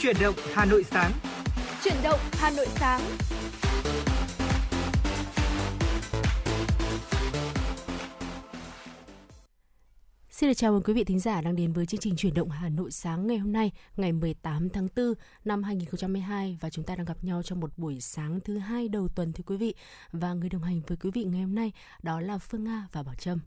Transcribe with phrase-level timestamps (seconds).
[0.00, 1.12] Chuyển động Hà Nội sáng.
[1.84, 3.00] Chuyển động Hà Nội sáng.
[10.30, 12.50] Xin được chào mừng quý vị thính giả đang đến với chương trình Chuyển động
[12.50, 15.14] Hà Nội sáng ngày hôm nay, ngày 18 tháng 4
[15.44, 19.08] năm 2022 và chúng ta đang gặp nhau trong một buổi sáng thứ hai đầu
[19.08, 19.74] tuần thưa quý vị.
[20.12, 21.72] Và người đồng hành với quý vị ngày hôm nay
[22.02, 23.38] đó là Phương Nga và Bảo Trâm.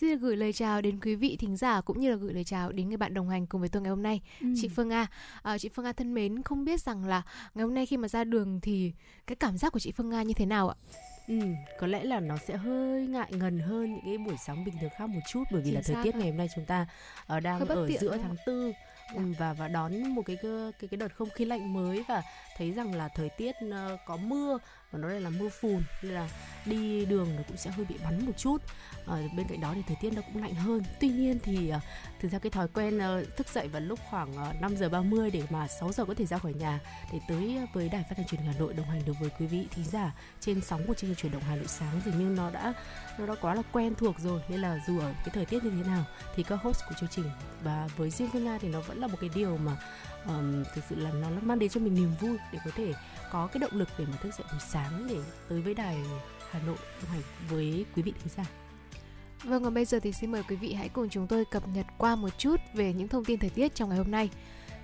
[0.00, 2.44] Xin được gửi lời chào đến quý vị thính giả cũng như là gửi lời
[2.44, 4.46] chào đến người bạn đồng hành cùng với tôi ngày hôm nay, ừ.
[4.56, 5.06] chị Phương Nga.
[5.42, 7.22] À, chị Phương Nga thân mến, không biết rằng là
[7.54, 8.92] ngày hôm nay khi mà ra đường thì
[9.26, 10.74] cái cảm giác của chị Phương Nga như thế nào ạ?
[11.28, 11.38] Ừ,
[11.80, 14.90] có lẽ là nó sẽ hơi ngại ngần hơn những cái buổi sáng bình thường
[14.98, 16.86] khác một chút bởi vì Chính là thời tiết ngày hôm nay chúng ta
[17.36, 18.72] uh, đang ở giữa tháng tư
[19.14, 20.36] ừ, và và đón một cái
[20.80, 22.22] cái cái đợt không khí lạnh mới và
[22.58, 24.58] thấy rằng là thời tiết ờ, có mưa
[24.90, 26.28] và nó đây là mưa phùn nên là
[26.66, 28.62] đi đường nó cũng sẽ hơi bị bắn một chút.
[29.06, 30.82] À, bên cạnh đó thì thời tiết nó cũng lạnh hơn.
[31.00, 31.80] Tuy nhiên thì ờ,
[32.20, 33.00] thực ra cái thói quen
[33.36, 36.26] thức dậy vào lúc khoảng uh, 5 giờ 30 để mà 6 giờ có thể
[36.26, 36.80] ra khỏi nhà
[37.12, 39.46] để tới với đài phát thanh truyền hình Hà Nội đồng hành được với quý
[39.46, 42.00] vị thính giả trên sóng của chương trình truyền động Hà Nội sáng.
[42.04, 42.72] Dường như nó đã
[43.18, 45.70] nó đã quá là quen thuộc rồi nên là dù ở cái thời tiết như
[45.70, 46.04] thế nào
[46.34, 47.30] thì các host của chương trình
[47.62, 49.76] và với riêng Phương Nga thì nó vẫn là một cái điều mà
[50.28, 52.92] um, thực sự là nó mang đến cho mình niềm vui để có thể
[53.32, 55.16] có cái động lực để mà thức dậy buổi sáng để
[55.48, 55.96] tới với đài
[56.50, 58.44] Hà Nội đồng hành với quý vị thính giả.
[59.44, 61.86] Vâng, và bây giờ thì xin mời quý vị hãy cùng chúng tôi cập nhật
[61.98, 64.30] qua một chút về những thông tin thời tiết trong ngày hôm nay.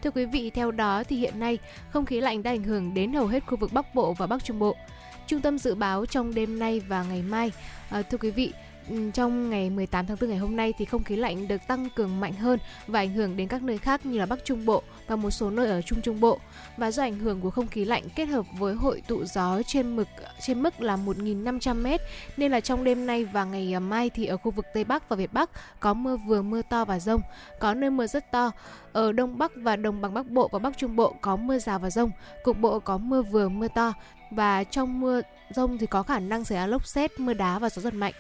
[0.03, 1.59] Thưa quý vị, theo đó thì hiện nay
[1.91, 4.45] không khí lạnh đã ảnh hưởng đến hầu hết khu vực Bắc Bộ và Bắc
[4.45, 4.77] Trung Bộ.
[5.27, 7.53] Trung tâm dự báo trong đêm nay và ngày mai,
[7.91, 8.53] à, thưa quý vị,
[9.15, 12.21] trong ngày 18 tháng 4 ngày hôm nay thì không khí lạnh được tăng cường
[12.21, 15.17] mạnh hơn và ảnh hưởng đến các nơi khác như là Bắc Trung Bộ và
[15.17, 16.39] một số nơi ở Trung Trung Bộ.
[16.77, 19.97] Và do ảnh hưởng của không khí lạnh kết hợp với hội tụ gió trên
[19.97, 20.09] mực
[20.41, 21.99] trên mức là 1.500m
[22.37, 25.09] nên là trong đêm nay và ngày à, mai thì ở khu vực Tây Bắc
[25.09, 27.21] và Việt Bắc có mưa vừa mưa to và rông,
[27.61, 28.51] có nơi mưa rất to.
[28.93, 31.79] Ở Đông Bắc và Đồng bằng Bắc Bộ và Bắc Trung Bộ có mưa rào
[31.79, 32.11] và rông,
[32.43, 33.93] cục bộ có mưa vừa mưa to
[34.31, 35.21] và trong mưa
[35.51, 38.13] rông thì có khả năng xảy ra lốc xét, mưa đá và gió giật mạnh.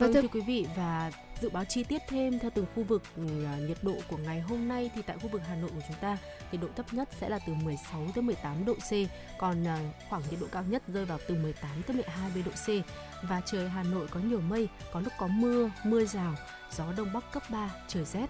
[0.00, 3.22] Vâng thưa quý vị và dự báo chi tiết thêm theo từng khu vực ừ,
[3.68, 6.18] nhiệt độ của ngày hôm nay thì tại khu vực Hà Nội của chúng ta
[6.52, 8.92] nhiệt độ thấp nhất sẽ là từ 16 tới 18 độ C,
[9.38, 9.78] còn à,
[10.08, 12.86] khoảng nhiệt độ cao nhất rơi vào từ 18 tới 12 độ C
[13.22, 16.34] và trời Hà Nội có nhiều mây, có lúc có mưa, mưa rào,
[16.70, 18.26] gió đông bắc cấp 3, trời rét.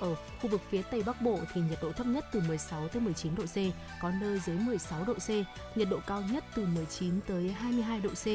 [0.00, 3.02] Ở khu vực phía Tây Bắc Bộ thì nhiệt độ thấp nhất từ 16 tới
[3.02, 3.56] 19 độ C,
[4.00, 5.28] có nơi dưới 16 độ C,
[5.76, 8.26] nhiệt độ cao nhất từ 19 tới 22 độ C.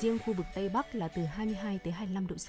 [0.00, 2.48] Riêng khu vực Tây Bắc là từ 22 tới 25 độ C.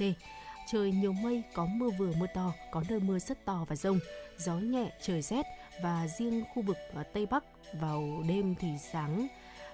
[0.71, 3.99] Trời nhiều mây, có mưa vừa mưa to, có nơi mưa rất to và rông,
[4.37, 5.45] gió nhẹ, trời rét
[5.83, 7.43] và riêng khu vực ờ, Tây Bắc
[7.73, 9.27] vào đêm thì sáng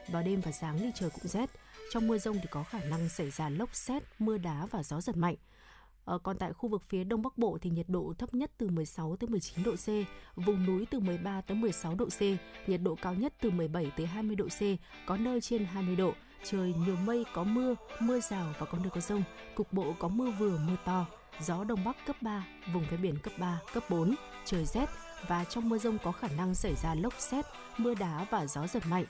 [0.07, 1.49] vào đêm và sáng thì trời cũng rét.
[1.91, 5.01] Trong mưa rông thì có khả năng xảy ra lốc xét, mưa đá và gió
[5.01, 5.35] giật mạnh.
[6.05, 8.69] Ờ, còn tại khu vực phía Đông Bắc Bộ thì nhiệt độ thấp nhất từ
[8.69, 9.87] 16 tới 19 độ C,
[10.35, 12.21] vùng núi từ 13 tới 16 độ C,
[12.67, 14.61] nhiệt độ cao nhất từ 17 tới 20 độ C,
[15.05, 16.13] có nơi trên 20 độ.
[16.43, 19.23] Trời nhiều mây có mưa, mưa rào và có nơi có rông,
[19.55, 21.05] cục bộ có mưa vừa mưa to,
[21.41, 24.89] gió đông bắc cấp 3, vùng ven biển cấp 3, cấp 4, trời rét
[25.27, 27.45] và trong mưa rông có khả năng xảy ra lốc xét,
[27.77, 29.05] mưa đá và gió giật mạnh.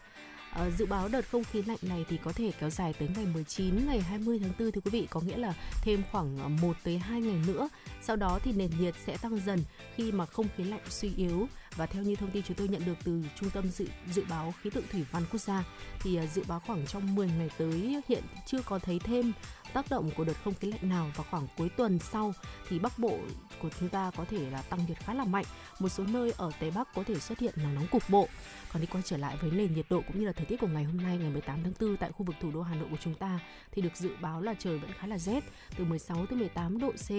[0.55, 3.25] À, dự báo đợt không khí lạnh này thì có thể kéo dài tới ngày
[3.33, 6.77] 19, ngày 20 tháng 4 thì quý vị có nghĩa là thêm khoảng ờ, 1
[6.83, 7.69] tới 2 ngày nữa.
[8.01, 9.63] Sau đó thì nền nhiệt sẽ tăng dần
[9.95, 12.85] khi mà không khí lạnh suy yếu và theo như thông tin chúng tôi nhận
[12.85, 15.63] được từ trung tâm dự dự báo khí tượng thủy văn quốc gia,
[15.99, 19.31] thì à, dự báo khoảng trong 10 ngày tới hiện chưa có thấy thêm
[19.73, 22.33] tác động của đợt không khí lạnh nào và khoảng cuối tuần sau,
[22.69, 23.17] thì Bắc Bộ
[23.61, 25.45] của chúng ta có thể là tăng nhiệt khá là mạnh.
[25.79, 28.27] Một số nơi ở Tây Bắc có thể xuất hiện nắng nóng cục bộ.
[28.73, 30.67] Còn đi quay trở lại với nền nhiệt độ cũng như là thời tiết của
[30.67, 32.97] ngày hôm nay, ngày 18 tháng 4 tại khu vực thủ đô Hà Nội của
[33.03, 33.39] chúng ta,
[33.71, 35.43] thì được dự báo là trời vẫn khá là rét,
[35.77, 37.09] từ 16 tới 18 độ C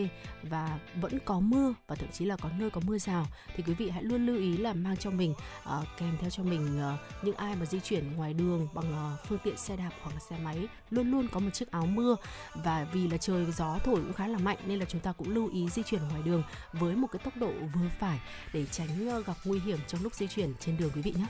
[0.43, 3.75] và vẫn có mưa và thậm chí là có nơi có mưa rào thì quý
[3.75, 7.25] vị hãy luôn lưu ý là mang cho mình uh, kèm theo cho mình uh,
[7.25, 10.21] những ai mà di chuyển ngoài đường bằng uh, phương tiện xe đạp hoặc là
[10.31, 12.17] xe máy luôn luôn có một chiếc áo mưa
[12.55, 15.35] và vì là trời gió thổi cũng khá là mạnh nên là chúng ta cũng
[15.35, 18.21] lưu ý di chuyển ngoài đường với một cái tốc độ vừa phải
[18.53, 21.27] để tránh uh, gặp nguy hiểm trong lúc di chuyển trên đường quý vị nhé.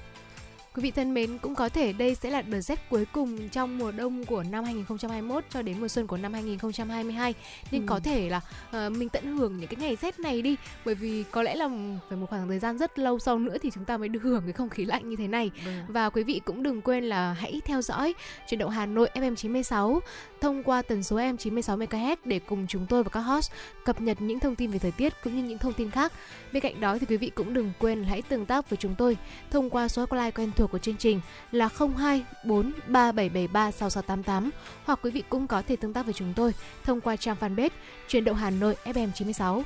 [0.77, 3.79] Quý vị thân mến, cũng có thể đây sẽ là đợt rét cuối cùng trong
[3.79, 7.35] mùa đông của năm 2021 cho đến mùa xuân của năm 2022.
[7.71, 7.87] Nên ừ.
[7.87, 8.41] có thể là
[8.87, 11.69] uh, mình tận hưởng những cái ngày rét này đi bởi vì có lẽ là
[12.09, 14.43] phải một khoảng thời gian rất lâu sau nữa thì chúng ta mới được hưởng
[14.45, 15.51] cái không khí lạnh như thế này.
[15.67, 15.71] Ừ.
[15.89, 18.15] Và quý vị cũng đừng quên là hãy theo dõi
[18.49, 20.01] chuyển động Hà Nội FM 96
[20.41, 23.53] thông qua tần số FM 96 MHz để cùng chúng tôi và các host
[23.85, 26.13] cập nhật những thông tin về thời tiết cũng như những thông tin khác.
[26.53, 29.17] Bên cạnh đó thì quý vị cũng đừng quên hãy tương tác với chúng tôi
[29.51, 31.21] thông qua số hotline quen thuộc của chương trình
[31.53, 34.51] là 0243773688
[34.85, 36.55] hoặc quý vị cũng có thể tương tác với chúng tôi
[36.85, 37.71] thông qua trang fanpage
[38.09, 39.63] truyền động Hà Nội FM 96.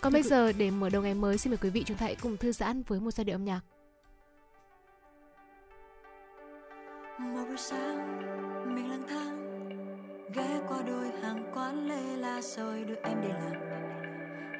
[0.00, 2.16] Còn bây giờ để mở đầu ngày mới xin mời quý vị chúng ta hãy
[2.22, 3.60] cùng thư giãn với một giai điệu âm nhạc.
[7.18, 8.18] Một buổi sáng
[8.74, 9.42] mình lang thang
[10.34, 13.52] ghé qua đôi hàng quán lê la rồi đưa em đi làm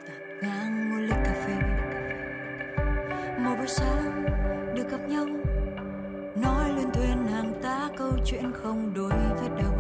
[0.07, 1.55] tạt ngang một ly cà phê
[3.39, 4.42] một buổi sáng
[5.09, 5.27] nhau.
[6.37, 9.73] Nói lên thuyền hàng tá câu chuyện không đối với đầu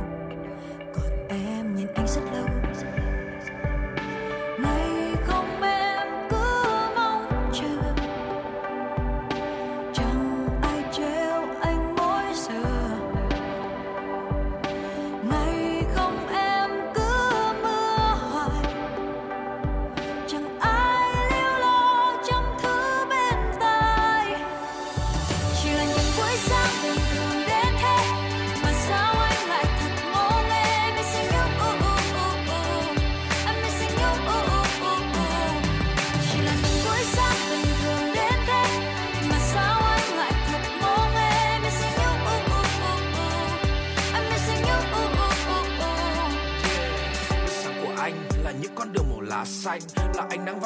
[0.94, 2.46] còn em nhìn anh rất lâu.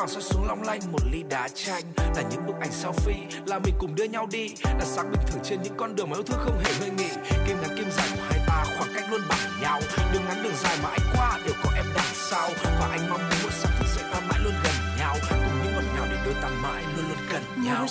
[0.06, 1.82] Vàng soi xuống long lanh một ly đá chanh.
[1.96, 4.48] Là những bức ảnh selfie là mình cùng đưa nhau đi.
[4.64, 7.08] Là sáng bình thường trên những con đường mà yêu thương không hề ngơi nghỉ.
[7.46, 9.80] Kim ngắn kim dài của hai ta khoảng cách luôn bằng nhau.
[10.12, 12.50] Đường ngắn đường dài mà anh qua đều có em đằng sau.
[12.80, 15.16] Và anh mong muốn một sáng thức dậy ta mãi luôn gần nhau.
[15.30, 17.86] Cùng những ngọt ngào để đôi ta mãi luôn luôn gần Một nhau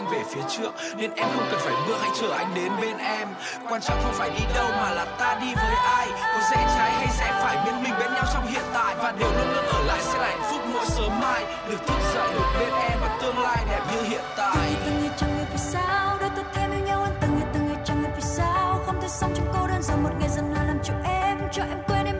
[0.00, 2.98] anh về phía trước, nên em không cần phải bước hãy chờ anh đến bên
[2.98, 3.28] em.
[3.68, 6.08] Quan trọng không phải đi đâu mà là ta đi với ai.
[6.34, 8.94] Có rẽ trái hay sẽ phải bên mình bên nhau trong hiện tại.
[8.98, 11.44] Và điều luôn luôn ở lại sẽ là hạnh phúc mỗi sớm mai.
[11.68, 14.76] Được thức dậy được bên em và tương lai đẹp như hiện tại.
[14.84, 16.16] Từng ngày chẳng người vì sao?
[16.20, 17.14] Đôi ta thêm yêu nhau hơn.
[17.20, 18.80] Từng ngày từng ngày chẳng người vì sao?
[18.86, 21.62] Không thể sống trong cô đơn rằng một ngày dần là làm chủ em, cho
[21.62, 22.19] em quên em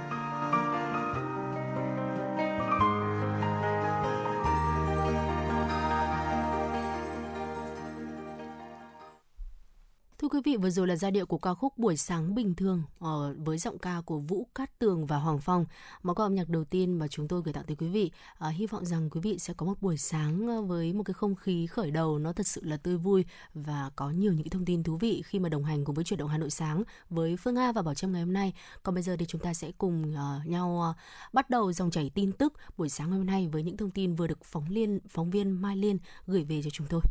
[10.61, 13.77] vừa rồi là giai điệu của ca khúc Buổi sáng bình thường uh, với giọng
[13.77, 15.65] ca của Vũ Cát Tường và Hoàng Phong.
[16.03, 18.11] Món quà âm nhạc đầu tiên mà chúng tôi gửi tặng tới quý vị.
[18.37, 21.13] À, hy vọng rằng quý vị sẽ có một buổi sáng ờ, với một cái
[21.13, 24.49] không khí khởi đầu nó thật sự là tươi vui và có nhiều những cái
[24.49, 26.83] thông tin thú vị khi mà đồng hành cùng với chuyển động Hà Nội sáng
[27.09, 28.53] với Phương Nga và Bảo Trâm ngày hôm nay.
[28.83, 30.95] Còn bây giờ thì chúng ta sẽ cùng uh, nhau uh,
[31.33, 34.27] bắt đầu dòng chảy tin tức buổi sáng hôm nay với những thông tin vừa
[34.27, 37.01] được phóng liên phóng viên Mai Liên gửi về cho chúng tôi.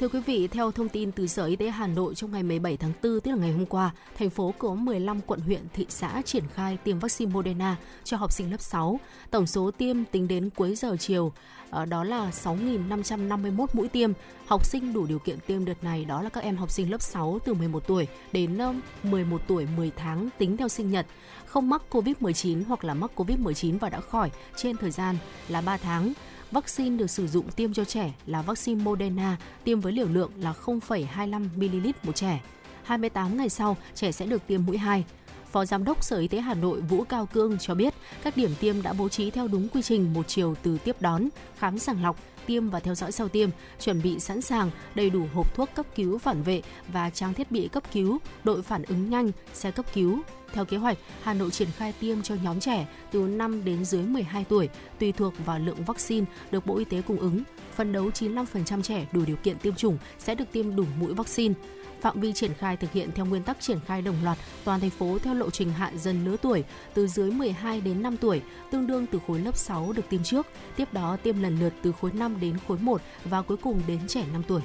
[0.00, 2.76] Thưa quý vị, theo thông tin từ Sở Y tế Hà Nội trong ngày 17
[2.76, 6.22] tháng 4, tức là ngày hôm qua, thành phố có 15 quận huyện, thị xã
[6.24, 9.00] triển khai tiêm vaccine Moderna cho học sinh lớp 6.
[9.30, 11.32] Tổng số tiêm tính đến cuối giờ chiều
[11.70, 14.12] ờ, đó là 6.551 mũi tiêm.
[14.46, 17.02] Học sinh đủ điều kiện tiêm đợt này đó là các em học sinh lớp
[17.02, 21.06] 6 từ 11 tuổi đến ờ, 11 tuổi 10 tháng tính theo sinh nhật,
[21.46, 25.16] không mắc COVID-19 hoặc là mắc COVID-19 và đã khỏi trên thời gian
[25.48, 26.12] là 3 tháng
[26.50, 30.54] Vaccine được sử dụng tiêm cho trẻ là vaccine Moderna tiêm với liều lượng là
[30.64, 32.40] 0,25 ml một trẻ.
[32.82, 35.04] 28 ngày sau, trẻ sẽ được tiêm mũi 2.
[35.52, 38.50] Phó Giám đốc Sở Y tế Hà Nội Vũ Cao Cương cho biết các điểm
[38.60, 42.02] tiêm đã bố trí theo đúng quy trình một chiều từ tiếp đón, khám sàng
[42.02, 43.50] lọc, tiêm và theo dõi sau tiêm,
[43.80, 47.50] chuẩn bị sẵn sàng đầy đủ hộp thuốc cấp cứu phản vệ và trang thiết
[47.50, 50.20] bị cấp cứu, đội phản ứng nhanh, xe cấp cứu,
[50.52, 54.02] theo kế hoạch, Hà Nội triển khai tiêm cho nhóm trẻ từ 5 đến dưới
[54.02, 57.42] 12 tuổi, tùy thuộc vào lượng vaccine được Bộ Y tế cung ứng.
[57.74, 61.54] Phân đấu 95% trẻ đủ điều kiện tiêm chủng sẽ được tiêm đủ mũi vaccine.
[62.00, 64.90] Phạm vi triển khai thực hiện theo nguyên tắc triển khai đồng loạt toàn thành
[64.90, 68.86] phố theo lộ trình hạ dần lứa tuổi từ dưới 12 đến 5 tuổi, tương
[68.86, 72.12] đương từ khối lớp 6 được tiêm trước, tiếp đó tiêm lần lượt từ khối
[72.12, 74.60] 5 đến khối 1 và cuối cùng đến trẻ 5 tuổi.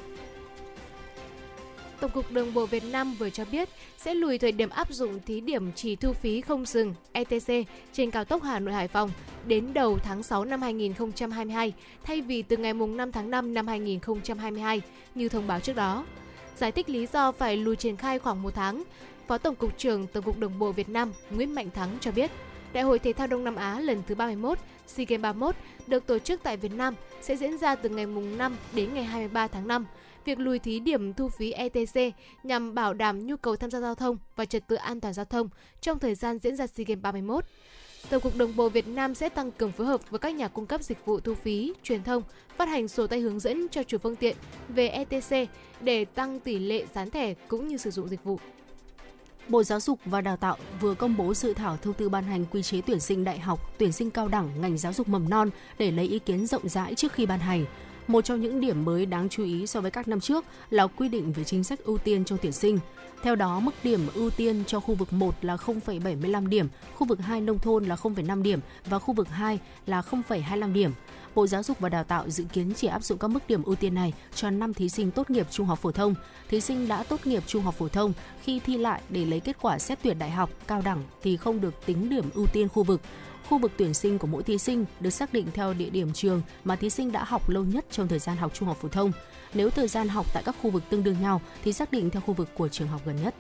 [2.01, 5.19] Tổng cục Đường bộ Việt Nam vừa cho biết sẽ lùi thời điểm áp dụng
[5.25, 9.09] thí điểm chỉ thu phí không dừng ETC trên cao tốc Hà Nội Hải Phòng
[9.47, 14.81] đến đầu tháng 6 năm 2022 thay vì từ ngày 5 tháng 5 năm 2022
[15.15, 16.05] như thông báo trước đó.
[16.57, 18.83] Giải thích lý do phải lùi triển khai khoảng một tháng,
[19.27, 22.31] Phó Tổng cục trưởng Tổng cục Đường bộ Việt Nam Nguyễn Mạnh Thắng cho biết,
[22.73, 25.55] Đại hội Thể thao Đông Nam Á lần thứ 31, SEA Games 31
[25.87, 29.03] được tổ chức tại Việt Nam sẽ diễn ra từ ngày mùng 5 đến ngày
[29.03, 29.85] 23 tháng 5
[30.25, 33.95] việc lùi thí điểm thu phí ETC nhằm bảo đảm nhu cầu tham gia giao
[33.95, 35.49] thông và trật tự an toàn giao thông
[35.81, 37.45] trong thời gian diễn ra SEA Games 31.
[38.09, 40.65] Tổng cục Đường bộ Việt Nam sẽ tăng cường phối hợp với các nhà cung
[40.65, 42.23] cấp dịch vụ thu phí, truyền thông,
[42.57, 44.37] phát hành sổ tay hướng dẫn cho chủ phương tiện
[44.69, 45.49] về ETC
[45.81, 48.39] để tăng tỷ lệ dán thẻ cũng như sử dụng dịch vụ.
[49.47, 52.45] Bộ Giáo dục và Đào tạo vừa công bố dự thảo thông tư ban hành
[52.51, 55.49] quy chế tuyển sinh đại học, tuyển sinh cao đẳng ngành giáo dục mầm non
[55.77, 57.65] để lấy ý kiến rộng rãi trước khi ban hành.
[58.07, 61.09] Một trong những điểm mới đáng chú ý so với các năm trước là quy
[61.09, 62.79] định về chính sách ưu tiên cho tuyển sinh.
[63.23, 67.19] Theo đó, mức điểm ưu tiên cho khu vực 1 là 0,75 điểm, khu vực
[67.19, 70.91] 2 nông thôn là 0,5 điểm và khu vực 2 là 0,25 điểm.
[71.35, 73.75] Bộ Giáo dục và Đào tạo dự kiến chỉ áp dụng các mức điểm ưu
[73.75, 76.15] tiên này cho 5 thí sinh tốt nghiệp trung học phổ thông.
[76.49, 79.57] Thí sinh đã tốt nghiệp trung học phổ thông khi thi lại để lấy kết
[79.61, 82.83] quả xét tuyển đại học, cao đẳng thì không được tính điểm ưu tiên khu
[82.83, 83.01] vực
[83.51, 86.41] khu vực tuyển sinh của mỗi thí sinh được xác định theo địa điểm trường
[86.63, 89.11] mà thí sinh đã học lâu nhất trong thời gian học trung học phổ thông.
[89.53, 92.21] Nếu thời gian học tại các khu vực tương đương nhau thì xác định theo
[92.21, 93.35] khu vực của trường học gần nhất.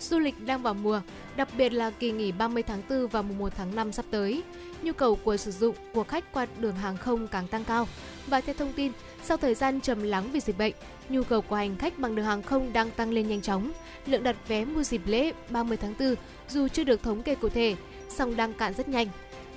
[0.00, 1.00] Du lịch đang vào mùa,
[1.36, 4.42] đặc biệt là kỳ nghỉ 30 tháng 4 và mùng 1 tháng 5 sắp tới.
[4.82, 7.88] Nhu cầu của sử dụng của khách qua đường hàng không càng tăng cao.
[8.26, 8.92] Và theo thông tin,
[9.24, 10.74] sau thời gian trầm lắng vì dịch bệnh,
[11.08, 13.72] nhu cầu của hành khách bằng đường hàng không đang tăng lên nhanh chóng.
[14.06, 16.14] Lượng đặt vé mua dịp lễ 30 tháng 4
[16.48, 17.76] dù chưa được thống kê cụ thể,
[18.18, 19.06] song đang cạn rất nhanh.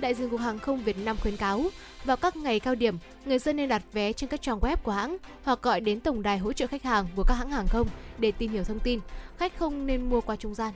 [0.00, 1.64] Đại diện Cục Hàng không Việt Nam khuyến cáo,
[2.04, 4.92] vào các ngày cao điểm, người dân nên đặt vé trên các trang web của
[4.92, 7.88] hãng hoặc gọi đến tổng đài hỗ trợ khách hàng của các hãng hàng không
[8.18, 9.00] để tìm hiểu thông tin.
[9.38, 10.72] Khách không nên mua qua trung gian.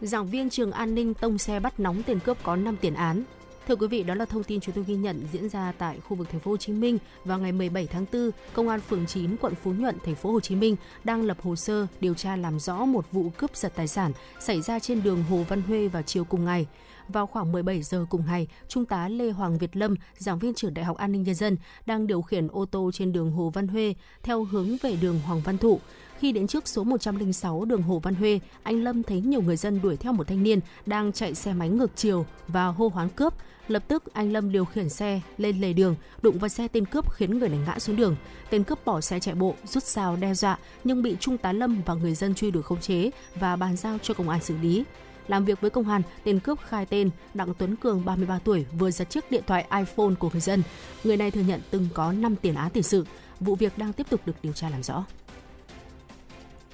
[0.00, 3.22] Giảng viên trường an ninh tông xe bắt nóng tiền cướp có 5 tiền án.
[3.68, 6.16] Thưa quý vị, đó là thông tin chúng tôi ghi nhận diễn ra tại khu
[6.16, 9.36] vực thành phố Hồ Chí Minh vào ngày 17 tháng 4, Công an phường 9
[9.36, 12.60] quận Phú Nhuận thành phố Hồ Chí Minh đang lập hồ sơ điều tra làm
[12.60, 16.02] rõ một vụ cướp giật tài sản xảy ra trên đường Hồ Văn Huê vào
[16.02, 16.66] chiều cùng ngày.
[17.08, 20.74] Vào khoảng 17 giờ cùng ngày, Trung tá Lê Hoàng Việt Lâm, giảng viên trường
[20.74, 21.56] Đại học An ninh Nhân dân,
[21.86, 25.40] đang điều khiển ô tô trên đường Hồ Văn Huê theo hướng về đường Hoàng
[25.44, 25.80] Văn Thụ.
[26.18, 29.80] Khi đến trước số 106 đường Hồ Văn Huê, anh Lâm thấy nhiều người dân
[29.82, 33.34] đuổi theo một thanh niên đang chạy xe máy ngược chiều và hô hoán cướp.
[33.68, 37.12] Lập tức anh Lâm điều khiển xe lên lề đường, đụng vào xe tên cướp
[37.12, 38.16] khiến người này ngã xuống đường.
[38.50, 41.82] Tên cướp bỏ xe chạy bộ, rút dao đe dọa nhưng bị Trung tá Lâm
[41.86, 44.84] và người dân truy đuổi khống chế và bàn giao cho công an xử lý.
[45.28, 48.90] Làm việc với công an, tên cướp khai tên Đặng Tuấn Cường 33 tuổi vừa
[48.90, 50.62] giật chiếc điện thoại iPhone của người dân.
[51.04, 53.06] Người này thừa nhận từng có 5 tiền án tiền sự.
[53.40, 55.04] Vụ việc đang tiếp tục được điều tra làm rõ.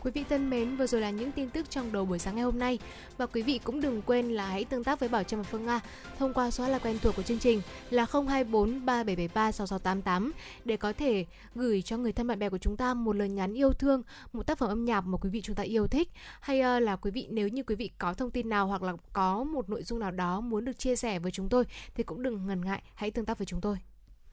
[0.02, 2.44] Quý vị thân mến, vừa rồi là những tin tức trong đầu buổi sáng ngày
[2.44, 2.78] hôm nay
[3.16, 5.66] và quý vị cũng đừng quên là hãy tương tác với Bảo Trâm và Phương
[5.66, 5.80] Nga
[6.18, 10.32] thông qua số là quen thuộc của chương trình là 024 3773 6688
[10.64, 13.54] để có thể gửi cho người thân bạn bè của chúng ta một lời nhắn
[13.54, 16.08] yêu thương, một tác phẩm âm nhạc mà quý vị chúng ta yêu thích
[16.40, 18.92] hay ờ, là quý vị nếu như quý vị có thông tin nào hoặc là
[19.12, 22.22] có một nội dung nào đó muốn được chia sẻ với chúng tôi thì cũng
[22.22, 23.78] đừng ngần ngại hãy tương tác với chúng tôi.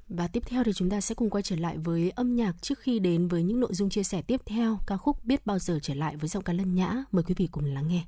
[0.09, 2.79] Và tiếp theo thì chúng ta sẽ cùng quay trở lại với âm nhạc trước
[2.79, 5.79] khi đến với những nội dung chia sẻ tiếp theo ca khúc biết bao giờ
[5.81, 7.03] trở lại với giọng ca lân nhã.
[7.11, 8.03] Mời quý vị cùng lắng nghe.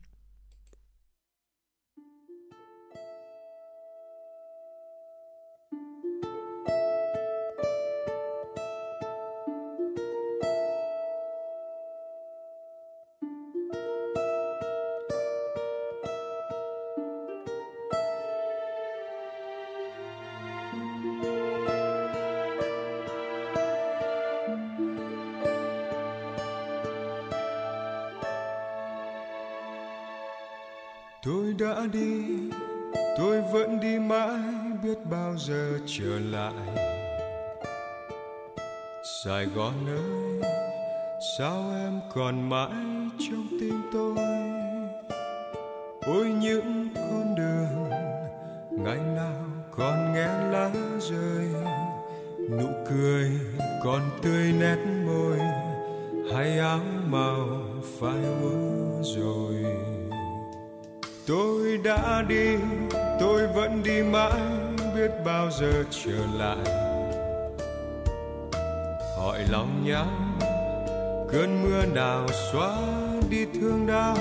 [69.83, 70.07] Nhau.
[71.31, 72.77] Cơn mưa nào xóa
[73.29, 74.17] đi thương đau,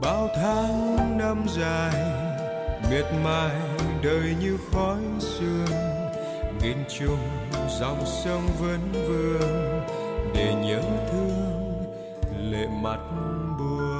[0.00, 1.94] bao tháng năm dài,
[2.90, 3.56] miệt mài
[4.02, 5.66] đời như khói sương.
[6.62, 7.28] Nghìn trùng
[7.80, 9.82] dòng sông vẫn vương
[10.34, 11.84] để nhớ thương
[12.50, 13.00] lệ mặt
[13.58, 13.91] buồn.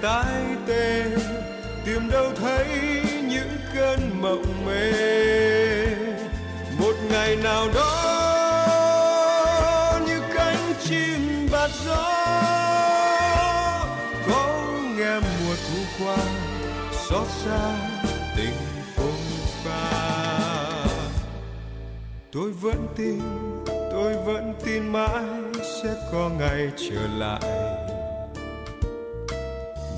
[0.00, 1.04] Tái tai tê,
[1.84, 2.66] tìm đâu thấy
[3.28, 4.92] những cơn mộng mê.
[6.78, 7.88] Một ngày nào đó,
[10.06, 12.12] như cánh chim bạt gió,
[14.28, 14.62] có
[14.98, 16.16] nghe mùa thu qua,
[17.08, 17.76] xót xa
[18.36, 18.56] tình
[18.96, 19.22] phong
[19.64, 20.12] pha.
[22.32, 23.20] Tôi vẫn tin,
[23.66, 25.24] tôi vẫn tin mãi
[25.82, 27.40] sẽ có ngày trở lại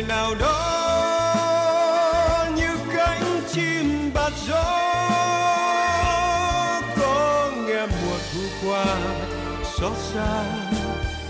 [0.00, 0.56] ngày nào đó
[2.56, 4.64] như cánh chim bạt gió.
[7.00, 8.84] Có nghe mùa thu qua,
[9.78, 10.44] xót xa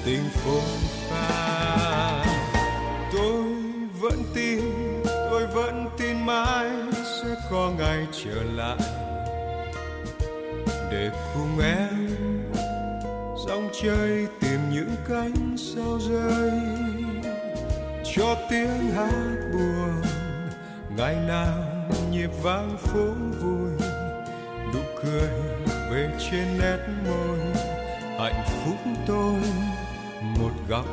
[0.05, 0.63] tình phồn
[1.09, 2.25] pha.
[3.13, 3.45] Tôi
[4.01, 4.61] vẫn tin,
[5.05, 8.79] tôi vẫn tin mãi sẽ có ngày trở lại.
[10.91, 12.09] Để cùng em
[13.47, 16.80] dòng chơi tìm những cánh sao rơi
[18.21, 20.03] cho tiếng hát buồn.
[20.97, 21.65] Ngày nào
[22.11, 23.05] nhịp vang phố
[23.41, 23.71] vui,
[24.75, 25.31] nụ cười
[25.91, 27.39] về trên nét môi.
[28.19, 29.41] Hạnh phúc tôi
[30.21, 30.87] một góc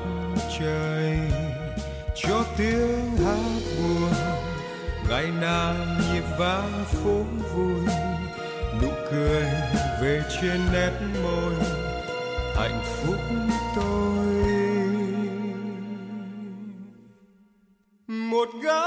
[0.60, 1.20] trời.
[2.16, 4.12] Cho tiếng hát buồn,
[5.10, 5.76] ngày nào
[6.14, 7.82] nhịp vang phố vui,
[8.82, 9.44] nụ cười
[10.02, 10.92] về trên nét
[11.24, 11.54] môi.
[12.56, 13.20] Hạnh phúc
[13.76, 14.37] tôi
[18.54, 18.87] một góc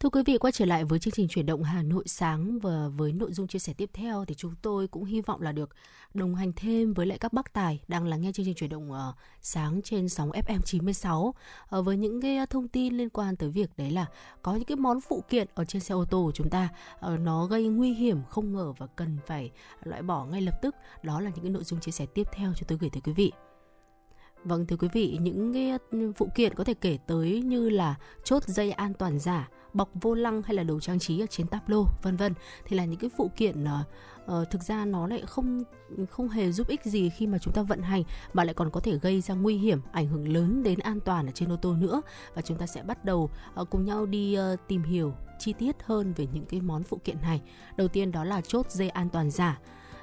[0.00, 2.88] Thưa quý vị, quay trở lại với chương trình chuyển động Hà Nội sáng và
[2.88, 5.70] với nội dung chia sẻ tiếp theo thì chúng tôi cũng hy vọng là được
[6.14, 8.90] đồng hành thêm với lại các bác tài đang lắng nghe chương trình chuyển động
[8.92, 11.34] uh, sáng trên sóng FM 96
[11.78, 14.06] uh, với những cái ờ, thông tin liên quan tới việc đấy là
[14.42, 16.68] có những cái món phụ kiện ở trên xe ô tô của chúng ta
[17.06, 19.50] uh, nó gây nguy hiểm không ngờ và cần phải
[19.84, 20.74] loại bỏ ngay lập tức.
[21.02, 23.12] Đó là những cái nội dung chia sẻ tiếp theo cho tôi gửi tới quý
[23.12, 23.32] vị.
[24.44, 27.94] Vâng thưa quý vị, những cái ừ, phụ kiện có thể kể tới như là
[28.24, 31.46] chốt dây an toàn giả, bọc vô lăng hay là đồ trang trí ở trên
[31.46, 32.34] táp lô vân vân.
[32.64, 33.68] Thì là những cái phụ kiện uh,
[34.32, 35.62] uh, thực ra nó lại không
[36.10, 38.80] không hề giúp ích gì khi mà chúng ta vận hành mà lại còn có
[38.80, 41.74] thể gây ra nguy hiểm ảnh hưởng lớn đến an toàn ở trên ô tô
[41.74, 42.02] nữa.
[42.34, 45.76] Và chúng ta sẽ bắt đầu uh, cùng nhau đi uh, tìm hiểu chi tiết
[45.84, 47.40] hơn về những cái món phụ kiện này.
[47.76, 49.58] Đầu tiên đó là chốt dây an toàn giả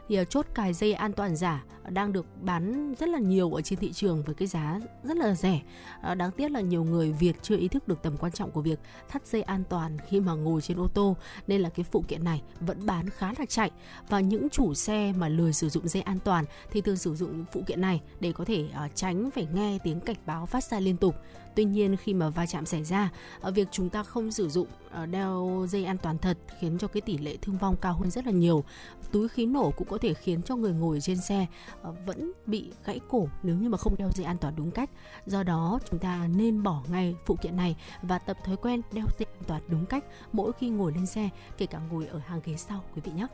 [0.07, 3.61] thì à, chốt cài dây an toàn giả đang được bán rất là nhiều ở
[3.61, 5.61] trên thị trường với cái giá rất là rẻ.
[6.01, 8.61] À, đáng tiếc là nhiều người Việt chưa ý thức được tầm quan trọng của
[8.61, 11.15] việc thắt dây an toàn khi mà ngồi trên ô tô,
[11.47, 13.71] nên là cái phụ kiện này vẫn bán khá là chạy
[14.09, 17.45] và những chủ xe mà lười sử dụng dây an toàn thì thường sử dụng
[17.51, 20.79] phụ kiện này để có thể à, tránh phải nghe tiếng cảnh báo phát ra
[20.79, 21.15] liên tục.
[21.57, 23.09] Tuy nhiên khi mà va chạm xảy ra,
[23.41, 26.87] ở việc chúng ta không sử dụng ờ, đeo dây an toàn thật khiến cho
[26.87, 28.63] cái tỷ lệ thương vong cao hơn rất là nhiều.
[29.11, 31.45] Túi khí nổ cũng có thể khiến cho người ngồi trên xe
[31.81, 34.89] ờ, vẫn bị gãy cổ nếu như mà không đeo dây an toàn đúng cách.
[35.25, 39.05] Do đó chúng ta nên bỏ ngay phụ kiện này và tập thói quen đeo
[39.19, 42.41] dây an toàn đúng cách mỗi khi ngồi lên xe, kể cả ngồi ở hàng
[42.43, 43.27] ghế sau quý vị nhé.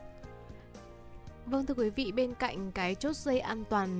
[1.46, 3.90] Vâng thưa quý vị, bên cạnh cái chốt dây an toàn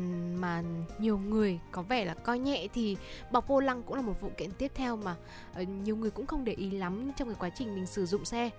[0.40, 0.62] mà
[0.98, 2.96] nhiều người có vẻ là coi nhẹ thì
[3.32, 5.16] bọc vô lăng cũng là một phụ kiện tiếp theo mà
[5.54, 8.24] ờ, nhiều người cũng không để ý lắm trong cái quá trình mình sử dụng
[8.24, 8.50] xe.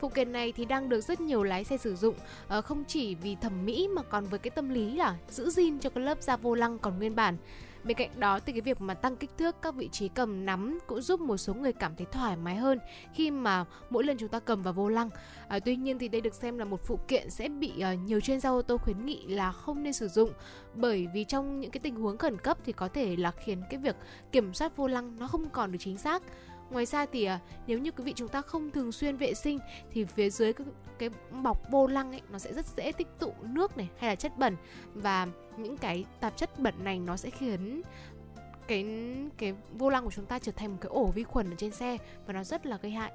[0.00, 2.14] Phụ kiện này thì đang được rất nhiều lái xe sử dụng
[2.48, 5.78] ờ, không chỉ vì thẩm mỹ mà còn với cái tâm lý là giữ gìn
[5.78, 7.36] cho cái lớp da vô lăng còn nguyên bản.
[7.84, 10.78] Bên cạnh đó thì cái việc mà tăng kích thước các vị trí cầm nắm
[10.86, 12.78] cũng giúp một số người cảm thấy thoải mái hơn
[13.14, 15.10] khi mà mỗi lần chúng ta cầm vào vô lăng.
[15.48, 18.20] À, tuy nhiên thì đây được xem là một phụ kiện sẽ bị uh, nhiều
[18.20, 20.30] chuyên gia ô tô khuyến nghị là không nên sử dụng
[20.74, 23.80] bởi vì trong những cái tình huống khẩn cấp thì có thể là khiến cái
[23.80, 23.96] việc
[24.32, 26.22] kiểm soát vô lăng nó không còn được chính xác.
[26.70, 29.58] Ngoài ra thì à, nếu như quý vị chúng ta không thường xuyên vệ sinh
[29.92, 30.66] thì phía dưới cái,
[30.98, 31.10] cái
[31.42, 34.38] bọc vô lăng ấy nó sẽ rất dễ tích tụ nước này hay là chất
[34.38, 34.56] bẩn
[34.94, 37.82] và những cái tạp chất bẩn này nó sẽ khiến
[38.68, 38.86] cái
[39.38, 41.70] cái vô lăng của chúng ta trở thành một cái ổ vi khuẩn ở trên
[41.70, 43.12] xe và nó rất là gây hại.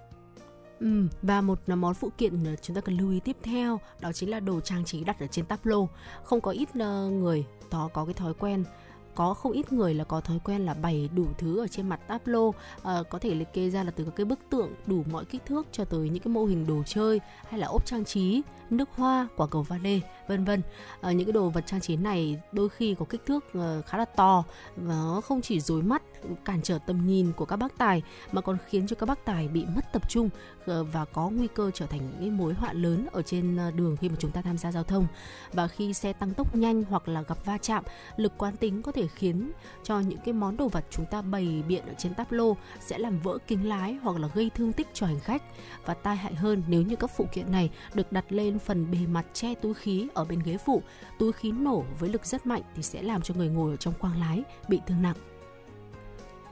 [0.80, 3.80] Ừ, và một à, món phụ kiện à, chúng ta cần lưu ý tiếp theo
[4.00, 5.90] đó chính là đồ trang trí đặt ở trên táp lô.
[6.24, 8.64] Không có ít à, người đó có cái thói quen
[9.16, 12.00] có không ít người là có thói quen là bày đủ thứ ở trên mặt
[12.08, 14.72] tablo lô ờ, à, có thể liệt kê ra là từ các cái bức tượng
[14.86, 17.86] đủ mọi kích thước cho tới những cái mô hình đồ chơi hay là ốp
[17.86, 20.62] trang trí nước hoa quả cầu vale vân vân.
[21.02, 23.98] À, những cái đồ vật trang trí này đôi khi có kích thước ờ, khá
[23.98, 24.44] là to
[24.76, 26.02] và nó không chỉ rối mắt
[26.46, 29.48] cản trở tầm nhìn của các bác tài mà còn khiến cho các bác tài
[29.48, 30.30] bị mất tập trung
[30.66, 33.98] ờ, và có nguy cơ trở thành những cái mối họa lớn ở trên đường
[33.98, 35.08] khi mà chúng ta tham gia giao thông.
[35.54, 37.84] Và khi xe tăng tốc nhanh hoặc là gặp va chạm
[38.18, 39.52] lực quán tính có thể khiến
[39.84, 42.98] cho những cái món đồ vật chúng ta bày biện ở trên táp lô sẽ
[42.98, 45.44] làm vỡ kính lái hoặc là gây thương tích cho hành khách.
[45.86, 48.98] Và tai hại hơn nếu như các phụ kiện này được đặt lên phần bề
[49.08, 50.82] mặt che túi khí ở bên ghế phụ,
[51.20, 53.94] túi khí nổ với lực rất mạnh thì sẽ làm cho người ngồi ở trong
[54.00, 55.16] khoang lái bị thương nặng.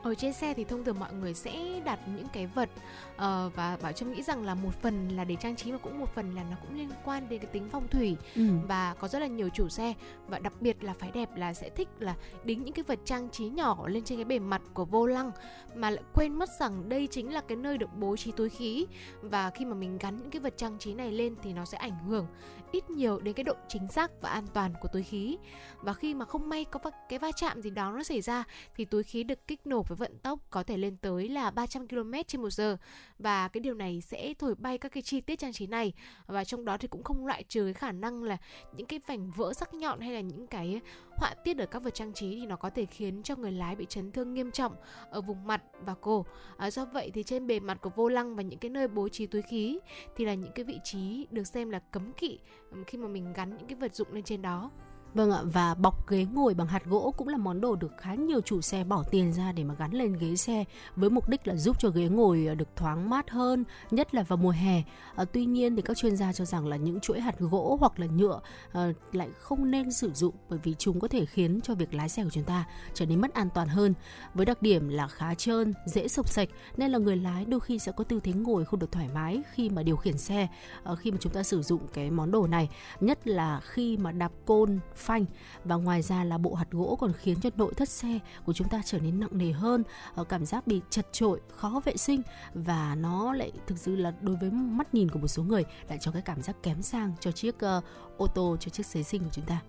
[0.03, 2.69] Ở trên xe thì thông thường mọi người sẽ đặt những cái vật
[3.15, 5.99] uh, và bảo trâm nghĩ rằng là một phần là để trang trí mà cũng
[5.99, 8.17] một phần là nó cũng liên quan đến cái tính phong thủy.
[8.35, 8.43] Ừ.
[8.67, 9.93] và có rất là nhiều chủ xe
[10.27, 13.29] và đặc biệt là phái đẹp là sẽ thích là đính những cái vật trang
[13.29, 15.31] trí nhỏ lên trên cái bề mặt của vô lăng
[15.75, 18.85] mà lại quên mất rằng đây chính là cái nơi được bố trí túi khí.
[19.21, 21.77] Và khi mà mình gắn những cái vật trang trí này lên thì nó sẽ
[21.77, 22.27] ảnh hưởng
[22.71, 25.37] ít nhiều đến cái độ chính xác và an toàn của túi khí.
[25.81, 28.43] Và khi mà không may có cái va chạm gì đó nó xảy ra
[28.75, 31.87] thì túi khí được kích nổ với vận tốc có thể lên tới là 300
[31.87, 32.77] km trên một giờ
[33.19, 35.93] và cái điều này sẽ thổi bay các cái chi tiết trang trí này
[36.27, 38.37] và trong đó thì cũng không loại trừ cái khả năng là
[38.75, 40.81] những cái vành vỡ sắc nhọn hay là những cái
[41.17, 43.75] họa tiết ở các vật trang trí thì nó có thể khiến cho người lái
[43.75, 44.75] bị chấn thương nghiêm trọng
[45.09, 46.25] ở vùng mặt và cổ.
[46.57, 49.09] À, do vậy thì trên bề mặt của vô lăng và những cái nơi bố
[49.09, 49.79] trí túi khí
[50.15, 52.39] thì là những cái vị trí được xem là cấm kỵ
[52.87, 54.71] khi mà mình gắn những cái vật dụng lên trên đó.
[55.13, 58.15] Vâng ạ, và bọc ghế ngồi bằng hạt gỗ cũng là món đồ được khá
[58.15, 60.63] nhiều chủ xe bỏ tiền ra để mà gắn lên ghế xe
[60.95, 64.23] với mục đích là giúp cho ghế ngồi ờ, được thoáng mát hơn, nhất là
[64.23, 64.83] vào mùa hè.
[65.15, 67.99] À, tuy nhiên thì các chuyên gia cho rằng là những chuỗi hạt gỗ hoặc
[67.99, 68.39] là nhựa
[68.71, 72.09] à, lại không nên sử dụng bởi vì chúng có thể khiến cho việc lái
[72.09, 73.93] xe của chúng ta trở nên mất an toàn hơn.
[74.33, 77.79] Với đặc điểm là khá trơn, dễ sộc sạch nên là người lái đôi khi
[77.79, 80.47] sẽ có tư thế ngồi không được thoải mái khi mà điều khiển xe
[80.83, 84.11] à, khi mà chúng ta sử dụng cái món đồ này, nhất là khi mà
[84.11, 85.25] đạp côn phanh.
[85.65, 88.69] Và ngoài ra là bộ hạt gỗ còn khiến cho nội thất xe của chúng
[88.69, 89.83] ta trở nên nặng nề hơn
[90.15, 92.21] ờ, cảm giác bị chật trội khó vệ sinh.
[92.53, 95.97] Và nó lại thực sự là đối với mắt nhìn của một số người lại
[96.01, 97.83] cho cái cảm giác kém sang cho chiếc uh,
[98.17, 99.61] ô tô cho chiếc xế sinh của chúng ta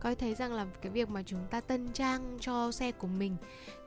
[0.00, 3.36] coi thấy rằng là cái việc mà chúng ta tân trang cho xe của mình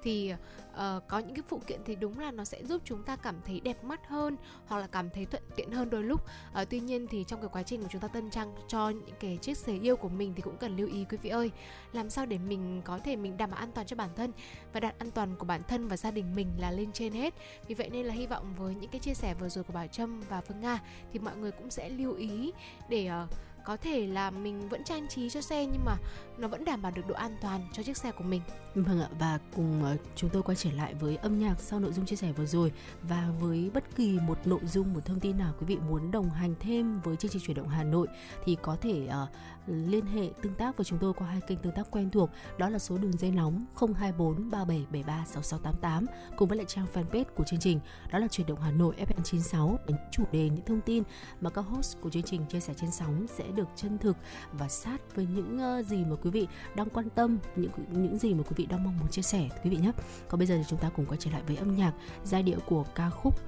[0.04, 0.34] thì
[0.74, 3.36] uh, có những cái phụ kiện thì đúng là nó sẽ giúp chúng ta cảm
[3.46, 4.36] thấy đẹp mắt hơn
[4.68, 6.22] hoặc là cảm thấy thuận tiện hơn đôi lúc.
[6.62, 9.16] Uh, tuy nhiên thì trong cái quá trình của chúng ta tân trang cho những
[9.20, 11.52] cái chiếc xe yêu của mình thì cũng cần lưu ý quý vị ơi
[11.94, 14.32] làm sao để mình có thể mình đảm bảo an toàn cho bản thân
[14.74, 17.34] và đặt an toàn của bản thân và gia đình mình là lên trên hết.
[17.68, 19.88] Vì vậy nên là hy vọng với những cái chia sẻ vừa rồi của Bảo
[19.88, 20.80] Trâm và Phương Nga
[21.14, 22.52] thì mọi người cũng sẽ lưu ý
[22.90, 23.30] để uh,
[23.66, 25.98] có thể là mình vẫn trang trí cho xe nhưng mà
[26.38, 28.42] nó vẫn đảm bảo được độ an toàn cho chiếc xe của mình.
[28.76, 31.94] Vâng ạ và cùng uh, chúng tôi quay trở lại với âm nhạc sau nội
[31.94, 32.72] dung chia sẻ vừa rồi
[33.02, 36.30] và với bất kỳ một nội dung một thông tin nào quý vị muốn đồng
[36.30, 38.08] hành thêm với chương trình chuyển động Hà Nội
[38.46, 39.30] thì có thể uh,
[39.68, 42.70] liên hệ tương tác với chúng tôi qua hai kênh tương tác quen thuộc, đó
[42.70, 46.06] là số đường dây nóng 024 3773 6688
[46.38, 47.80] cùng với lại trang fanpage của chương trình,
[48.12, 51.04] đó là chuyển động Hà Nội FM96 đánh chủ đề, những thông tin
[51.42, 54.18] mà các host của chương trình chia sẻ trên sóng sẽ được chân thực
[54.52, 58.34] và sát với những ờ, gì mà quý vị đang quan tâm, những những gì
[58.34, 59.92] mà quý vị đang mong muốn chia sẻ, quý vị nhé.
[60.28, 62.60] Còn bây giờ thì chúng ta cùng quay trở lại với âm nhạc giai điệu
[62.66, 63.40] của ca khúc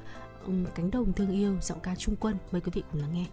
[0.75, 2.37] cánh đồng thương yêu, giọng ca trung quân.
[2.51, 3.25] Mời quý vị cùng lắng nghe.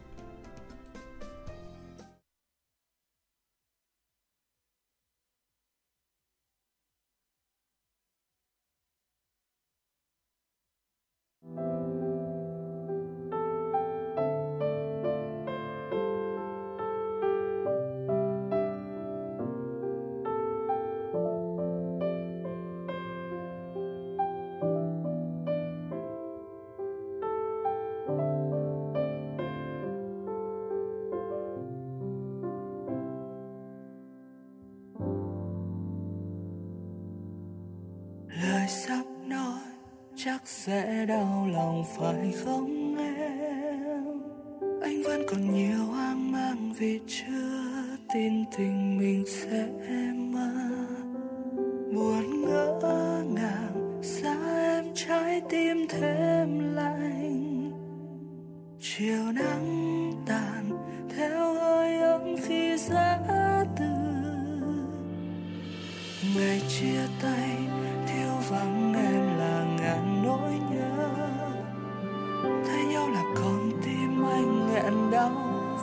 [75.12, 75.30] Đau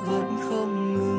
[0.06, 1.19] vẫn không ngừng.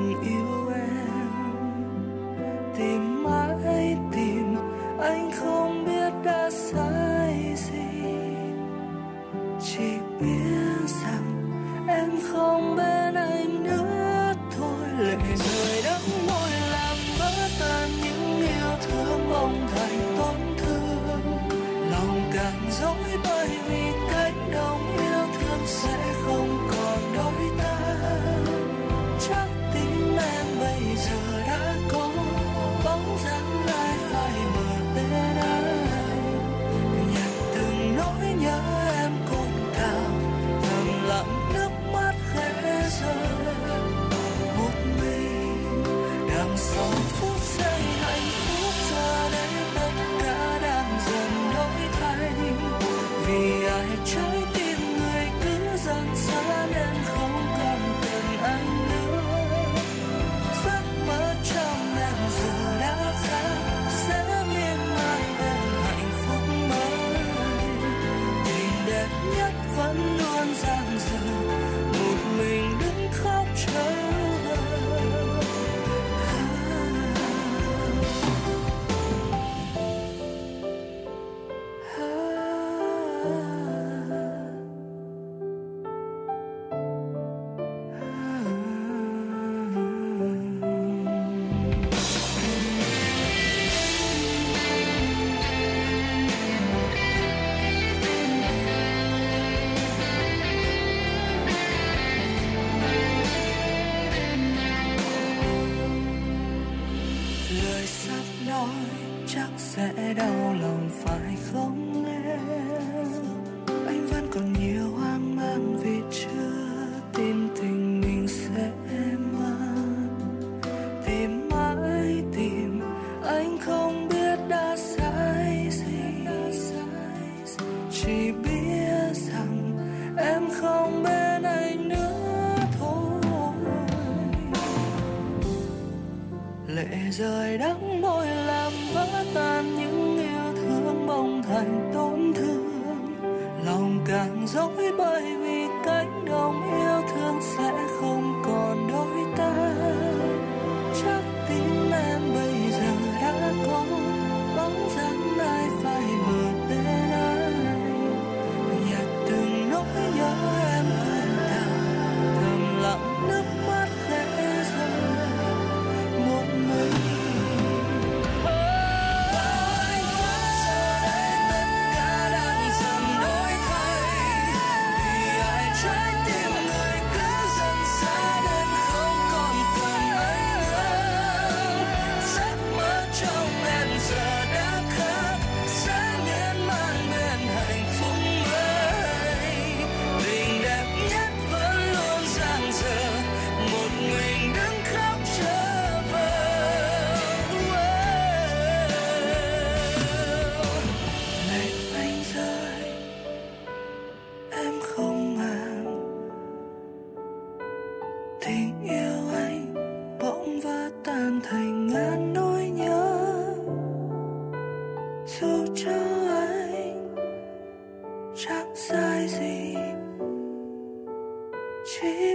[109.35, 111.90] Chắc sẽ đau lòng phải không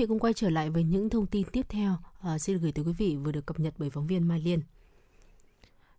[0.00, 1.96] Vị, cùng quay trở lại với những thông tin tiếp theo.
[2.22, 4.60] À, xin gửi tới quý vị vừa được cập nhật bởi phóng viên Mai Liên.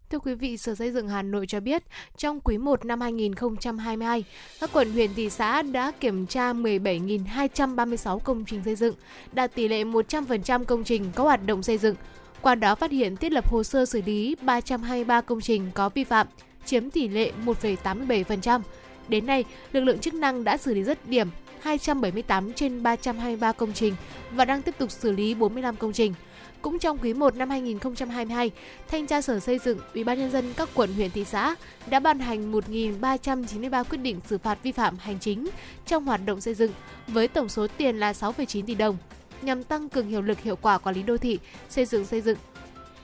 [0.10, 1.84] Thưa quý vị, Sở Xây dựng Hà Nội cho biết,
[2.18, 4.24] trong quý 1 năm 2022,
[4.60, 8.96] các quận huyện thị xã đã kiểm tra 17.236 công trình xây dựng,
[9.32, 11.96] đạt tỷ lệ 100% công trình có hoạt động xây dựng.
[12.42, 16.04] Qua đó phát hiện thiết lập hồ sơ xử lý 323 công trình có vi
[16.04, 16.28] phạm,
[16.66, 18.62] chiếm tỷ lệ 1,87%.
[19.08, 21.28] Đến nay, lực lượng chức năng đã xử lý rất điểm
[21.62, 23.96] 278 trên 323 công trình
[24.32, 26.14] và đang tiếp tục xử lý 45 công trình.
[26.62, 28.52] Cũng trong quý 1 năm 2022,
[28.88, 31.56] Thanh tra Sở Xây dựng, Ủy ban nhân dân các quận huyện thị xã
[31.90, 35.50] đã ban hành 1.393 quyết định xử phạt vi phạm hành chính
[35.86, 36.72] trong hoạt động xây dựng
[37.08, 38.98] với tổng số tiền là 6,9 tỷ đồng
[39.42, 42.38] nhằm tăng cường hiệu lực hiệu quả quản lý đô thị, xây dựng xây dựng.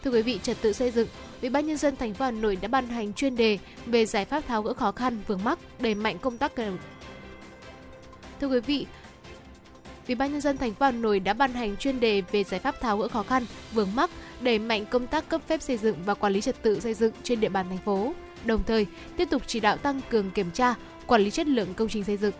[0.03, 1.07] Thưa quý vị, trật tự xây dựng,
[1.41, 4.25] Ủy ban nhân dân thành phố Hà Nội đã ban hành chuyên đề về giải
[4.25, 6.55] pháp tháo gỡ khó khăn vướng mắc, đẩy mạnh công tác
[8.41, 8.86] Thưa quý vị,
[10.08, 12.60] Ủy ban nhân dân thành phố Hà Nội đã ban hành chuyên đề về giải
[12.60, 14.10] pháp tháo gỡ khó khăn, vướng mắc,
[14.41, 17.13] đẩy mạnh công tác cấp phép xây dựng và quản lý trật tự xây dựng
[17.24, 18.13] trên địa bàn thành phố.
[18.45, 18.86] Đồng thời,
[19.17, 20.76] tiếp tục chỉ đạo tăng cường kiểm tra,
[21.08, 22.34] quản lý chất lượng công trình xây dựng.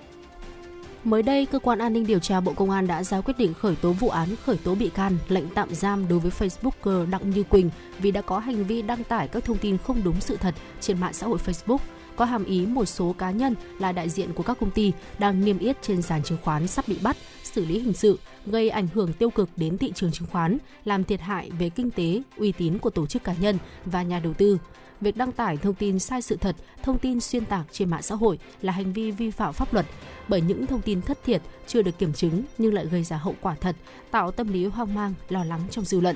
[1.04, 3.54] Mới đây, cơ quan an ninh điều tra Bộ Công an đã ra quyết định
[3.54, 7.30] khởi tố vụ án, khởi tố bị can, lệnh tạm giam đối với Facebooker Đặng
[7.30, 10.38] Như Quỳnh vì đã có hành vi đăng tải các thông tin không đúng sự
[10.38, 11.78] thật trên mạng xã hội Facebook
[12.16, 15.46] có hàm ý một số cá nhân là đại diện của các công ty đang
[15.46, 18.88] niêm yết trên sàn chứng khoán sắp bị bắt, xử lý hình sự, gây ảnh
[18.94, 22.52] hưởng tiêu cực đến thị trường chứng khoán, làm thiệt hại về kinh tế, uy
[22.52, 24.58] tín của tổ chức cá nhân và nhà đầu tư.
[25.02, 28.16] Việc đăng tải thông tin sai sự thật, thông tin xuyên tạc trên mạng xã
[28.16, 29.86] hội là hành vi vi phạm pháp luật
[30.28, 33.36] bởi những thông tin thất thiệt chưa được kiểm chứng nhưng lại gây ra hậu
[33.42, 33.76] quả thật,
[34.12, 36.16] tạo tâm lý hoang mang, lo lắng trong dư luận.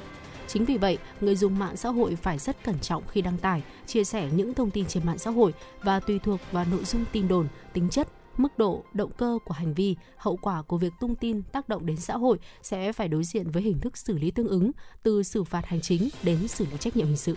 [0.50, 3.64] Chính vì vậy, người dùng mạng xã hội phải rất cẩn trọng khi đăng tải,
[3.88, 7.06] chia sẻ những thông tin trên mạng xã hội và tùy thuộc vào nội dung
[7.12, 10.94] tin đồn, tính chất, mức độ, động cơ của hành vi, hậu quả của việc
[11.00, 14.18] tung tin tác động đến xã hội sẽ phải đối diện với hình thức xử
[14.18, 14.72] lý tương ứng,
[15.04, 17.36] từ xử phạt hành chính đến xử lý trách nhiệm hình sự.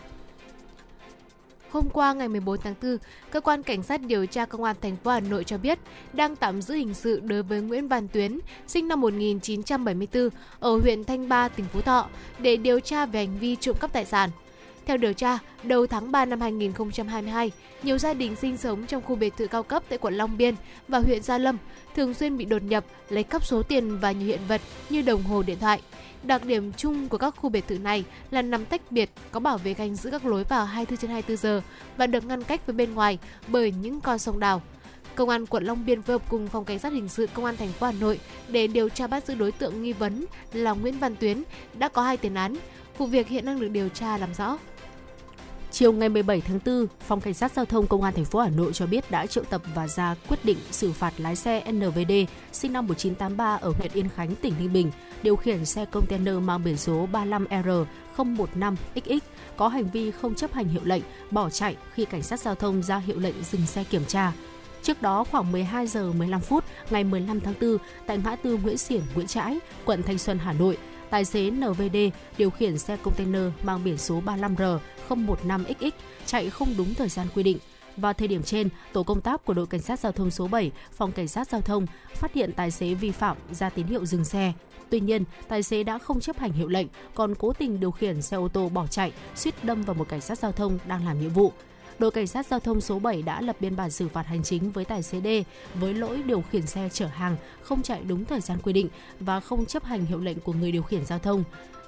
[1.72, 2.96] Hôm qua ngày 14 tháng 4,
[3.30, 5.78] cơ quan cảnh sát điều tra công an thành phố Hà Nội cho biết
[6.12, 10.28] đang tạm giữ hình sự đối với Nguyễn Văn Tuyến, sinh năm 1974
[10.60, 12.08] ở huyện Thanh Ba, tỉnh Phú Thọ
[12.38, 14.30] để điều tra về hành vi trộm cắp tài sản.
[14.86, 17.50] Theo điều tra, đầu tháng 3 năm 2022,
[17.82, 20.54] nhiều gia đình sinh sống trong khu biệt thự cao cấp tại quận Long Biên
[20.88, 21.58] và huyện Gia Lâm
[21.96, 24.60] thường xuyên bị đột nhập, lấy cắp số tiền và nhiều hiện vật
[24.90, 25.80] như đồng hồ điện thoại.
[26.22, 29.58] Đặc điểm chung của các khu biệt thự này là nằm tách biệt, có bảo
[29.58, 31.62] vệ canh giữ các lối vào 24 trên 24 giờ
[31.96, 33.18] và được ngăn cách với bên ngoài
[33.48, 34.62] bởi những con sông đào.
[35.14, 37.56] Công an quận Long Biên phối hợp cùng phòng cảnh sát hình sự công an
[37.56, 40.98] thành phố Hà Nội để điều tra bắt giữ đối tượng nghi vấn là Nguyễn
[40.98, 41.42] Văn Tuyến
[41.78, 42.56] đã có hai tiền án.
[42.98, 44.58] Vụ việc hiện đang được điều tra làm rõ.
[45.72, 48.48] Chiều ngày 17 tháng 4, Phòng Cảnh sát Giao thông Công an thành phố Hà
[48.48, 52.12] Nội cho biết đã triệu tập và ra quyết định xử phạt lái xe NVD
[52.52, 54.90] sinh năm 1983 ở huyện Yên Khánh, tỉnh Ninh Bình,
[55.22, 59.18] điều khiển xe container mang biển số 35R015XX
[59.56, 62.82] có hành vi không chấp hành hiệu lệnh, bỏ chạy khi cảnh sát giao thông
[62.82, 64.32] ra hiệu lệnh dừng xe kiểm tra.
[64.82, 68.78] Trước đó khoảng 12 giờ 15 phút ngày 15 tháng 4 tại ngã tư Nguyễn
[68.78, 70.78] Xiển, Nguyễn Trãi, quận Thanh Xuân, Hà Nội,
[71.12, 71.96] tài xế NVD
[72.38, 74.22] điều khiển xe container mang biển số
[75.08, 75.90] 35R015XX
[76.26, 77.58] chạy không đúng thời gian quy định.
[77.96, 80.70] Vào thời điểm trên, tổ công tác của đội cảnh sát giao thông số 7,
[80.92, 84.24] phòng cảnh sát giao thông phát hiện tài xế vi phạm ra tín hiệu dừng
[84.24, 84.52] xe.
[84.90, 88.22] Tuy nhiên, tài xế đã không chấp hành hiệu lệnh, còn cố tình điều khiển
[88.22, 91.20] xe ô tô bỏ chạy, suýt đâm vào một cảnh sát giao thông đang làm
[91.20, 91.52] nhiệm vụ
[92.03, 94.70] đội cảnh sát giao thông số 7 đã lập biên bản xử phạt hành chính
[94.70, 95.26] với tài xế D
[95.74, 98.88] với lỗi điều khiển xe chở hàng không chạy đúng thời gian quy định
[99.20, 101.44] và không chấp hành hiệu lệnh của người điều khiển giao thông.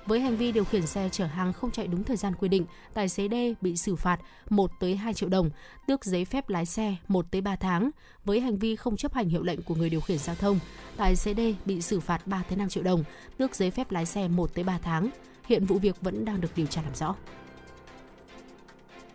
[0.07, 2.67] Với hành vi điều khiển xe chở hàng không chạy đúng thời gian quy định,
[2.95, 5.51] tài xế D bị xử phạt 1 tới 2 triệu đồng,
[5.87, 7.91] tước giấy phép lái xe 1 tới 3 tháng.
[8.25, 10.59] Với hành vi không chấp hành hiệu lệnh của người điều khiển giao thông,
[10.97, 13.05] tài xế D bị xử phạt 3 tới 5 triệu đồng,
[13.39, 15.11] tước giấy phép lái xe 1 tới 3 tháng.
[15.47, 17.15] Hiện vụ việc vẫn đang được điều tra làm rõ.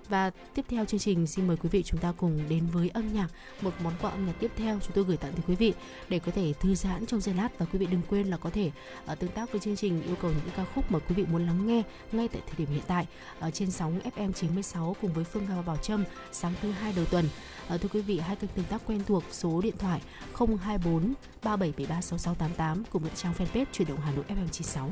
[0.10, 3.14] Và tiếp theo chương trình xin mời quý vị chúng ta cùng đến với âm
[3.14, 3.28] nhạc
[3.62, 5.74] một món quà âm nhạc tiếp theo chúng tôi gửi tặng tới quý vị
[6.10, 8.50] để có thể thư giãn trong giây lát và quý vị đừng quên là có
[8.50, 8.72] thể
[9.12, 11.48] uh, tương tác với chương trình yêu cầu những ca khúc mà quý vị muốn
[11.48, 13.08] lắng nghe ngay tại thời điểm hiện tại
[13.40, 16.94] ở trên sóng FM 96 cùng với Phương Nga và Bảo Trâm sáng thứ hai
[16.96, 17.26] đầu tuần.
[17.76, 20.02] Uh, thưa quý vị hai kênh tương tác quen thuộc số điện thoại
[20.34, 24.92] 024 3773 6688 cùng với trang fanpage chuyển động Hà Nội FM 96.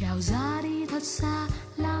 [0.00, 1.93] Trào ra đi thật xa là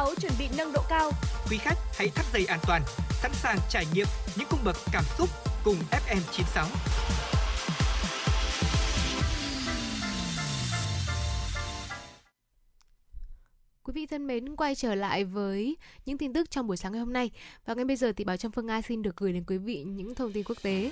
[0.00, 1.10] FM96 chuẩn bị nâng độ cao.
[1.50, 5.04] Quý khách hãy thắt dây an toàn, sẵn sàng trải nghiệm những cung bậc cảm
[5.18, 5.28] xúc
[5.64, 6.64] cùng FM96.
[13.82, 15.76] Quý vị thân mến, quay trở lại với
[16.06, 17.30] những tin tức trong buổi sáng ngày hôm nay.
[17.66, 19.82] Và ngay bây giờ thì Bảo Trâm Phương Nga xin được gửi đến quý vị
[19.82, 20.90] những thông tin quốc tế.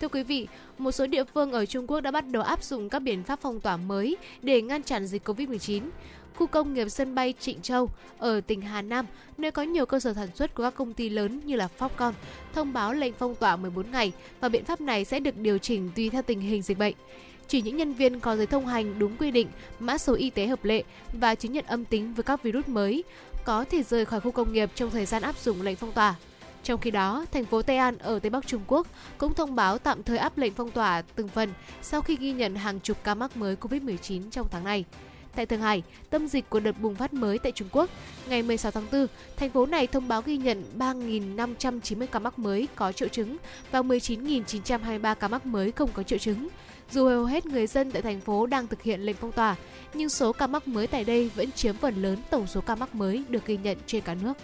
[0.00, 0.48] Thưa quý vị,
[0.78, 3.38] một số địa phương ở Trung Quốc đã bắt đầu áp dụng các biện pháp
[3.42, 5.82] phong tỏa mới để ngăn chặn dịch Covid-19.
[6.36, 9.06] Khu công nghiệp sân bay Trịnh Châu ở tỉnh Hà Nam,
[9.38, 12.12] nơi có nhiều cơ sở sản xuất của các công ty lớn như là Foxconn,
[12.54, 15.90] thông báo lệnh phong tỏa 14 ngày và biện pháp này sẽ được điều chỉnh
[15.96, 16.94] tùy theo tình hình dịch bệnh.
[17.48, 20.46] Chỉ những nhân viên có giấy thông hành đúng quy định, mã số y tế
[20.46, 20.82] hợp lệ
[21.12, 23.04] và chứng nhận âm tính với các virus mới
[23.44, 26.14] có thể rời khỏi khu công nghiệp trong thời gian áp dụng lệnh phong tỏa.
[26.64, 28.86] Trong khi đó, thành phố Tây An ở Tây Bắc Trung Quốc
[29.18, 32.54] cũng thông báo tạm thời áp lệnh phong tỏa từng phần sau khi ghi nhận
[32.54, 34.84] hàng chục ca mắc mới COVID-19 trong tháng này.
[35.36, 37.90] Tại Thượng Hải, tâm dịch của đợt bùng phát mới tại Trung Quốc,
[38.28, 39.06] ngày 16 tháng 4,
[39.36, 43.36] thành phố này thông báo ghi nhận 3.590 ca mắc mới có triệu chứng
[43.70, 46.48] và 19.923 ca mắc mới không có triệu chứng.
[46.90, 49.56] Dù hầu hết người dân tại thành phố đang thực hiện lệnh phong tỏa,
[49.94, 52.94] nhưng số ca mắc mới tại đây vẫn chiếm phần lớn tổng số ca mắc
[52.94, 54.36] mới được ghi nhận trên cả nước.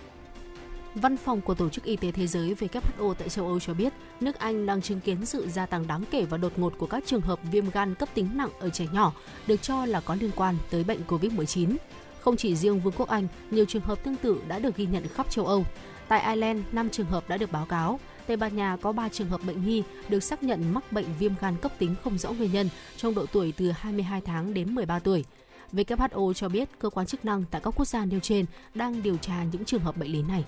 [0.95, 3.93] Văn phòng của Tổ chức Y tế Thế giới WHO tại châu Âu cho biết,
[4.21, 7.03] nước Anh đang chứng kiến sự gia tăng đáng kể và đột ngột của các
[7.07, 9.13] trường hợp viêm gan cấp tính nặng ở trẻ nhỏ,
[9.47, 11.77] được cho là có liên quan tới bệnh COVID-19.
[12.21, 15.09] Không chỉ riêng Vương quốc Anh, nhiều trường hợp tương tự đã được ghi nhận
[15.09, 15.65] khắp châu Âu.
[16.09, 18.01] Tại Ireland, 5 trường hợp đã được báo cáo.
[18.27, 21.33] Tây Ban Nha có 3 trường hợp bệnh nhi được xác nhận mắc bệnh viêm
[21.41, 24.99] gan cấp tính không rõ nguyên nhân trong độ tuổi từ 22 tháng đến 13
[24.99, 25.25] tuổi.
[25.73, 29.17] WHO cho biết cơ quan chức năng tại các quốc gia nêu trên đang điều
[29.17, 30.45] tra những trường hợp bệnh lý này.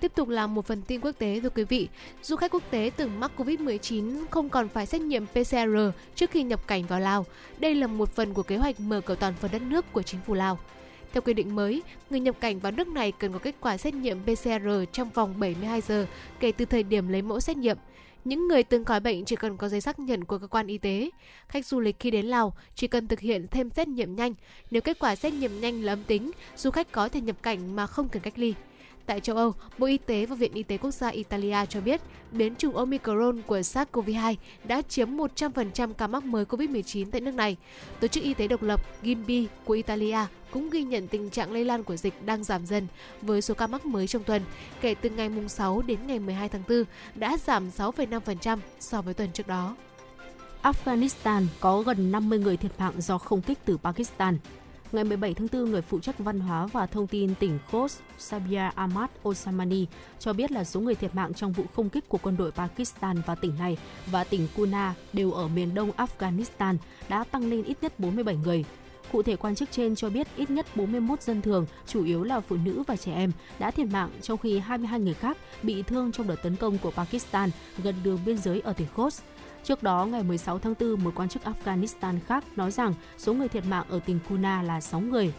[0.00, 1.88] Tiếp tục là một phần tin quốc tế thưa quý vị.
[2.22, 5.78] Du khách quốc tế từng mắc Covid-19 không còn phải xét nghiệm PCR
[6.14, 7.26] trước khi nhập cảnh vào Lào.
[7.58, 10.20] Đây là một phần của kế hoạch mở cửa toàn phần đất nước của chính
[10.26, 10.58] phủ Lào.
[11.12, 13.94] Theo quy định mới, người nhập cảnh vào nước này cần có kết quả xét
[13.94, 16.06] nghiệm PCR trong vòng 72 giờ
[16.40, 17.76] kể từ thời điểm lấy mẫu xét nghiệm.
[18.24, 20.78] Những người từng khỏi bệnh chỉ cần có giấy xác nhận của cơ quan y
[20.78, 21.10] tế.
[21.48, 24.34] Khách du lịch khi đến Lào chỉ cần thực hiện thêm xét nghiệm nhanh.
[24.70, 27.76] Nếu kết quả xét nghiệm nhanh là âm tính, du khách có thể nhập cảnh
[27.76, 28.54] mà không cần cách ly.
[29.08, 32.00] Tại châu Âu, Bộ Y tế và Viện Y tế Quốc gia Italia cho biết
[32.32, 34.34] biến chủng Omicron của SARS-CoV-2
[34.64, 37.56] đã chiếm 100% ca mắc mới COVID-19 tại nước này.
[38.00, 40.18] Tổ chức Y tế độc lập GIMBI của Italia
[40.50, 42.86] cũng ghi nhận tình trạng lây lan của dịch đang giảm dần
[43.22, 44.42] với số ca mắc mới trong tuần
[44.80, 46.84] kể từ ngày 6 đến ngày 12 tháng 4
[47.14, 49.76] đã giảm 6,5% so với tuần trước đó.
[50.62, 54.38] Afghanistan có gần 50 người thiệt mạng do không kích từ Pakistan.
[54.92, 58.70] Ngày 17 tháng 4, người phụ trách văn hóa và thông tin tỉnh Khost, Sabia
[58.74, 59.86] Ahmad Osamani,
[60.18, 63.22] cho biết là số người thiệt mạng trong vụ không kích của quân đội Pakistan
[63.26, 66.76] vào tỉnh này và tỉnh Kuna đều ở miền đông Afghanistan
[67.08, 68.64] đã tăng lên ít nhất 47 người.
[69.12, 72.40] Cụ thể quan chức trên cho biết ít nhất 41 dân thường, chủ yếu là
[72.40, 76.12] phụ nữ và trẻ em, đã thiệt mạng trong khi 22 người khác bị thương
[76.12, 77.50] trong đợt tấn công của Pakistan
[77.82, 79.22] gần đường biên giới ở tỉnh Khost.
[79.64, 83.48] Trước đó, ngày 16 tháng 4, một quan chức Afghanistan khác nói rằng số người
[83.48, 85.32] thiệt mạng ở tỉnh Kuna là 6 người.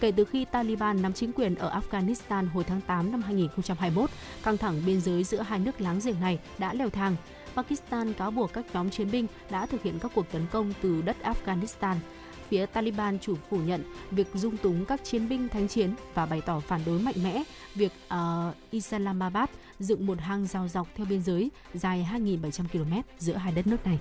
[0.00, 4.10] Kể từ khi Taliban nắm chính quyền ở Afghanistan hồi tháng 8 năm 2021,
[4.42, 7.16] căng thẳng biên giới giữa hai nước láng giềng này đã leo thang.
[7.54, 11.02] Pakistan cáo buộc các nhóm chiến binh đã thực hiện các cuộc tấn công từ
[11.02, 11.94] đất Afghanistan.
[12.48, 16.40] Phía Taliban chủ phủ nhận việc dung túng các chiến binh thánh chiến và bày
[16.46, 17.42] tỏ phản đối mạnh mẽ
[17.74, 19.48] việc uh, Islamabad
[19.78, 23.86] dựng một hang rào dọc theo biên giới dài 2.700 km giữa hai đất nước
[23.86, 23.98] này.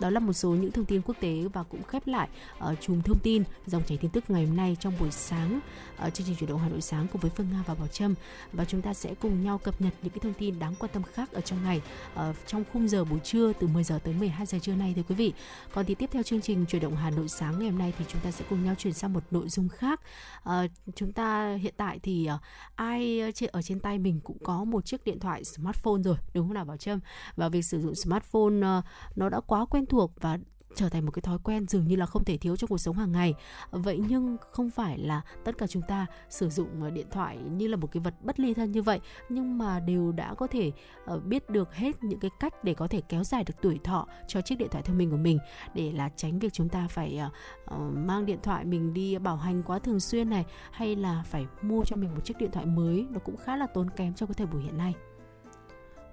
[0.00, 2.28] Đó là một số những thông tin quốc tế và cũng khép lại
[2.58, 5.60] ở uh, chùm thông tin dòng chảy tin tức ngày hôm nay trong buổi sáng
[5.96, 7.88] ở uh, chương trình chuyển động Hà Nội sáng cùng với Phương Nga và Bảo
[7.88, 8.14] Trâm
[8.52, 11.02] và chúng ta sẽ cùng nhau cập nhật những cái thông tin đáng quan tâm
[11.02, 11.80] khác ở trong ngày
[12.14, 15.02] uh, trong khung giờ buổi trưa từ 10 giờ tới 12 giờ trưa nay thưa
[15.08, 15.32] quý vị.
[15.74, 18.04] Còn thì tiếp theo chương trình chuyển động Hà Nội sáng ngày hôm nay thì
[18.08, 20.00] chúng ta sẽ cùng nhau chuyển sang một nội dung khác.
[20.48, 22.40] Uh, chúng ta hiện tại thì uh,
[22.74, 23.20] ai
[23.52, 26.64] ở trên tay mình cũng có một chiếc điện thoại smartphone rồi đúng không nào
[26.64, 27.00] Bảo Trâm?
[27.36, 28.84] Và việc sử dụng smartphone uh,
[29.16, 30.38] nó đã quá quen thuộc và
[30.74, 32.96] trở thành một cái thói quen dường như là không thể thiếu trong cuộc sống
[32.96, 33.34] hàng ngày.
[33.70, 37.68] Vậy nhưng không phải là tất cả chúng ta sử dụng ờ, điện thoại như
[37.68, 40.72] là một cái vật bất ly thân như vậy, nhưng mà đều đã có thể
[41.04, 44.06] ờ, biết được hết những cái cách để có thể kéo dài được tuổi thọ
[44.26, 45.38] cho chiếc điện thoại thông minh của mình.
[45.74, 47.20] Để là tránh việc chúng ta phải
[47.64, 51.46] ờ, mang điện thoại mình đi bảo hành quá thường xuyên này, hay là phải
[51.62, 54.26] mua cho mình một chiếc điện thoại mới, nó cũng khá là tốn kém trong
[54.28, 54.94] cái thời buổi hiện nay.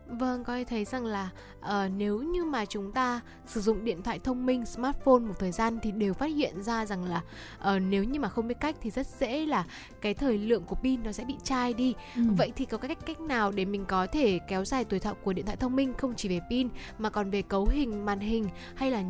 [0.08, 1.30] Vâng, coi thấy rằng là
[1.60, 5.51] uh, nếu như mà chúng ta sử dụng điện thoại thông minh, smartphone một thời
[5.51, 7.22] gian thì đều phát hiện ra rằng là
[7.76, 9.66] uh, nếu như mà không biết cách thì rất dễ là
[10.01, 11.93] cái thời lượng của pin nó sẽ bị chai đi.
[12.16, 12.22] Ừ.
[12.38, 15.34] Vậy thì có cách cách nào để mình có thể kéo dài tuổi thọ của
[15.34, 18.45] điện thoại thông minh không chỉ về pin mà còn về cấu hình, màn hình
[18.76, 19.01] hay là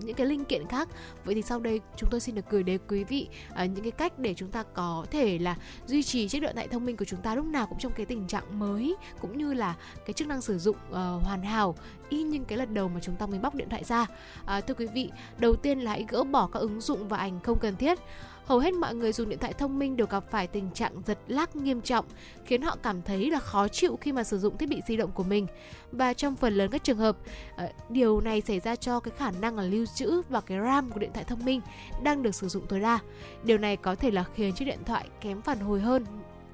[0.00, 0.88] những cái linh kiện khác.
[1.24, 3.92] Vậy thì sau đây chúng tôi xin được gửi đến quý vị uh, những cái
[3.92, 7.04] cách để chúng ta có thể là duy trì chiếc điện thoại thông minh của
[7.04, 9.74] chúng ta lúc nào cũng trong cái tình trạng mới cũng như là
[10.06, 11.74] cái chức năng năng sử dụng uh, hoàn hảo
[12.08, 14.06] y như cái lần đầu mà chúng ta mới bóc điện thoại ra.
[14.44, 17.40] À, thưa quý vị, đầu tiên là hãy gỡ bỏ các ứng dụng và ảnh
[17.40, 17.98] không cần thiết.
[18.44, 21.18] Hầu hết mọi người dùng điện thoại thông minh đều gặp phải tình trạng giật
[21.26, 22.04] lag nghiêm trọng,
[22.44, 25.10] khiến họ cảm thấy là khó chịu khi mà sử dụng thiết bị di động
[25.14, 25.46] của mình.
[25.92, 27.16] Và trong phần lớn các trường hợp,
[27.56, 30.90] ờ, điều này xảy ra cho cái khả năng là lưu trữ và cái RAM
[30.90, 31.60] của điện thoại thông minh
[32.02, 32.98] đang được sử dụng tối đa.
[33.44, 36.04] Điều này có thể là khiến chiếc điện thoại kém phản hồi hơn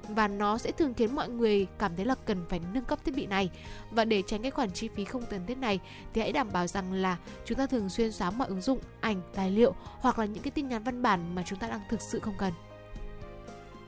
[0.09, 3.15] và nó sẽ thường khiến mọi người cảm thấy là cần phải nâng cấp thiết
[3.15, 3.49] bị này.
[3.91, 5.79] Và để tránh cái khoản chi phí không cần thiết này
[6.13, 9.21] thì hãy đảm bảo rằng là chúng ta thường xuyên xóa mọi ứng dụng ảnh
[9.35, 12.01] tài liệu hoặc là những cái tin nhắn văn bản mà chúng ta đang thực
[12.01, 12.53] sự không cần.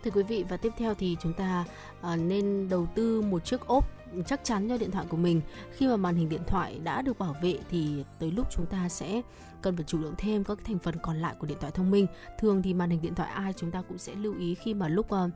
[0.03, 1.65] Thưa quý vị và tiếp theo thì chúng ta
[1.99, 3.85] uh, nên đầu tư một chiếc ốp
[4.25, 5.41] chắc chắn cho điện thoại của mình.
[5.71, 8.89] Khi mà màn hình điện thoại đã được bảo vệ thì tới lúc chúng ta
[8.89, 9.21] sẽ
[9.61, 12.07] cần phải chủ động thêm các thành phần còn lại của điện thoại thông minh.
[12.39, 14.87] Thường thì màn hình điện thoại ai chúng ta cũng sẽ lưu ý khi mà
[14.87, 15.31] lúc uh,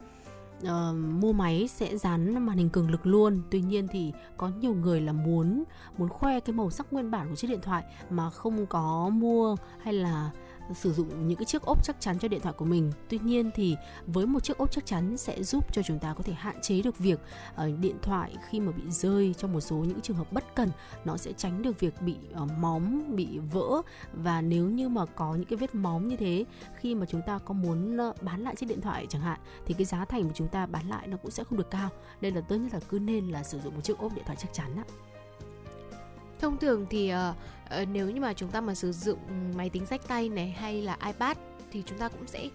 [0.63, 3.41] uh, mua máy sẽ dán màn hình cường lực luôn.
[3.49, 5.63] Tuy nhiên thì có nhiều người là muốn
[5.97, 9.55] muốn khoe cái màu sắc nguyên bản của chiếc điện thoại mà không có mua
[9.81, 10.31] hay là
[10.73, 12.91] sử dụng những cái chiếc ốp chắc chắn cho điện thoại của mình.
[13.09, 13.75] Tuy nhiên thì
[14.07, 16.81] với một chiếc ốp chắc chắn sẽ giúp cho chúng ta có thể hạn chế
[16.81, 17.19] được việc
[17.53, 20.69] uh, điện thoại khi mà bị rơi trong một số những trường hợp bất cần
[21.05, 23.81] nó sẽ tránh được việc bị uh, móm, bị vỡ
[24.13, 26.45] và nếu như mà có những cái vết móm như thế
[26.75, 29.73] khi mà chúng ta có muốn uh, bán lại chiếc điện thoại chẳng hạn thì
[29.73, 31.89] cái giá thành mà chúng ta bán lại nó cũng sẽ không được cao.
[32.21, 34.37] Nên là tốt nhất là cứ nên là sử dụng một chiếc ốp điện thoại
[34.41, 34.83] chắc chắn á.
[36.39, 37.35] Thông thường thì uh,
[37.81, 39.19] uh, nếu như mà chúng ta mà sử dụng
[39.55, 41.37] máy tính sách tay này hay là iPad
[41.71, 42.45] thì chúng ta cũng sẽ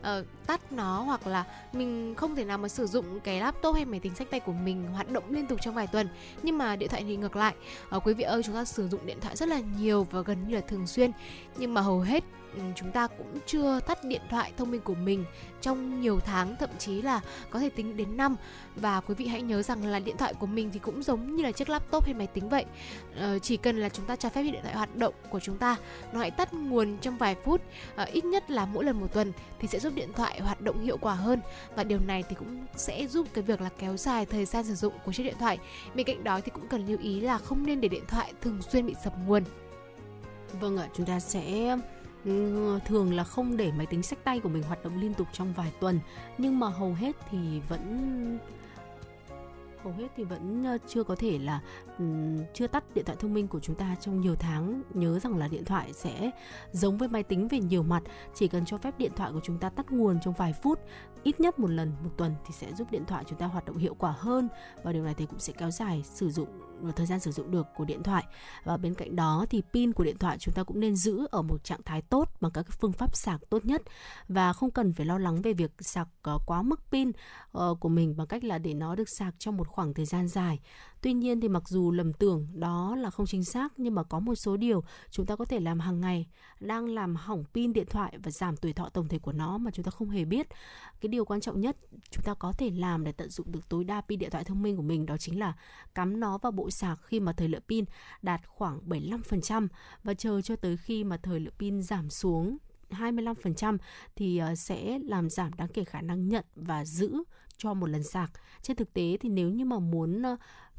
[0.00, 3.84] uh, tắt nó hoặc là mình không thể nào mà sử dụng cái laptop hay
[3.84, 6.08] máy tính sách tay của mình hoạt động liên tục trong vài tuần.
[6.42, 7.54] Nhưng mà điện thoại thì ngược lại.
[7.96, 10.48] Uh, quý vị ơi chúng ta sử dụng điện thoại rất là nhiều và gần
[10.48, 11.10] như là thường xuyên.
[11.56, 12.24] Nhưng mà hầu hết
[12.56, 15.24] Ừ, chúng ta cũng chưa tắt điện thoại thông minh của mình
[15.60, 18.36] trong nhiều tháng thậm chí là có thể tính đến năm.
[18.76, 21.42] Và quý vị hãy nhớ rằng là điện thoại của mình thì cũng giống như
[21.42, 22.64] là chiếc laptop hay máy tính vậy.
[23.16, 25.76] Ờ, chỉ cần là chúng ta cho phép điện thoại hoạt động của chúng ta
[26.12, 27.60] nó hãy tắt nguồn trong vài phút
[27.96, 30.84] ờ, ít nhất là mỗi lần một tuần thì sẽ giúp điện thoại hoạt động
[30.84, 31.40] hiệu quả hơn.
[31.76, 34.74] Và điều này thì cũng sẽ giúp cái việc là kéo dài thời gian sử
[34.74, 35.58] dụng của chiếc điện thoại.
[35.94, 38.62] Bên cạnh đó thì cũng cần lưu ý là không nên để điện thoại thường
[38.62, 39.44] xuyên bị sập nguồn.
[40.60, 41.76] Vâng ạ chúng ta sẽ
[42.86, 45.52] thường là không để máy tính sách tay của mình hoạt động liên tục trong
[45.52, 46.00] vài tuần
[46.38, 48.38] nhưng mà hầu hết thì vẫn
[49.84, 51.60] hầu hết thì vẫn ờ, chưa có thể là
[51.98, 54.82] um, chưa tắt điện thoại thông minh của chúng ta trong nhiều tháng.
[54.94, 56.30] Nhớ rằng là điện thoại sẽ
[56.72, 58.02] giống với máy tính về nhiều mặt
[58.34, 60.80] chỉ cần cho phép điện thoại của chúng ta tắt nguồn trong vài phút
[61.22, 63.76] ít nhất một lần một tuần thì sẽ giúp điện thoại chúng ta hoạt động
[63.76, 64.48] hiệu quả hơn
[64.82, 66.48] và điều này thì cũng sẽ kéo dài sử dụng
[66.96, 68.24] thời gian sử dụng được của điện thoại.
[68.64, 71.42] Và bên cạnh đó thì pin của điện thoại chúng ta cũng nên giữ ở
[71.42, 73.82] một trạng thái tốt bằng các phương pháp sạc tốt nhất.
[74.28, 77.12] Và không cần phải lo lắng về việc sạc ờ, quá mức pin
[77.52, 80.28] ờ, của mình bằng cách là để nó được sạc trong một khoảng thời gian
[80.28, 80.60] dài.
[81.02, 84.20] Tuy nhiên thì mặc dù lầm tưởng đó là không chính xác, nhưng mà có
[84.20, 86.26] một số điều chúng ta có thể làm hàng ngày,
[86.60, 89.70] đang làm hỏng pin điện thoại và giảm tuổi thọ tổng thể của nó mà
[89.70, 90.46] chúng ta không hề biết.
[91.00, 91.76] Cái điều quan trọng nhất
[92.10, 94.62] chúng ta có thể làm để tận dụng được tối đa pin điện thoại thông
[94.62, 95.52] minh của mình đó chính là
[95.94, 97.84] cắm nó vào bộ sạc khi mà thời lượng pin
[98.22, 99.68] đạt khoảng 75%
[100.02, 102.58] và chờ cho tới khi mà thời lượng pin giảm xuống
[102.90, 103.78] 25%
[104.16, 107.22] thì ờ, sẽ làm giảm đáng kể khả năng nhận và giữ
[107.56, 108.30] cho một lần sạc.
[108.62, 110.22] Trên thực tế thì nếu như mà muốn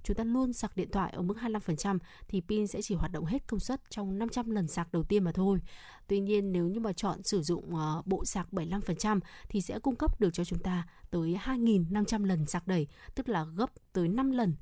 [0.04, 1.98] chúng ta luôn sạc điện thoại ở mức 25%
[2.28, 5.24] thì pin sẽ chỉ hoạt động hết công suất trong 500 lần sạc đầu tiên
[5.24, 5.60] mà thôi.
[6.08, 9.96] Tuy nhiên nếu như mà chọn sử dụng ờ, bộ sạc 75% thì sẽ cung
[9.96, 14.32] cấp được cho chúng ta tới 2.500 lần sạc đầy, tức là gấp tới 5
[14.32, 14.56] lần.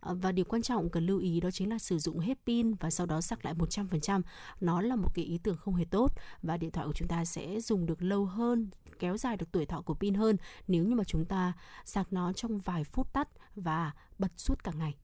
[0.00, 2.74] Ờ, và điều quan trọng cần lưu ý đó chính là sử dụng hết pin
[2.74, 4.22] và sau đó sạc lại 100%.
[4.60, 7.24] Nó là một cái ý tưởng không hề tốt và điện thoại của chúng ta
[7.24, 10.36] sẽ dùng được lâu hơn, kéo dài được tuổi thọ của pin hơn
[10.68, 11.52] nếu như mà chúng ta
[11.84, 14.94] sạc nó trong vài phút tắt và bật suốt cả ngày.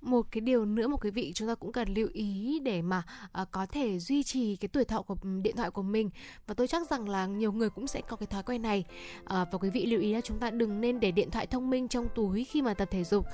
[0.00, 3.02] Một cái điều nữa mà quý vị chúng ta cũng cần lưu ý để mà
[3.42, 6.10] uh, có thể duy trì cái tuổi thọ của điện thoại của mình.
[6.46, 8.84] Và tôi chắc rằng là nhiều người cũng sẽ có cái thói quen này.
[9.20, 11.70] Uh, và quý vị lưu ý là chúng ta đừng nên để điện thoại thông
[11.70, 13.26] minh trong túi khi mà tập thể dục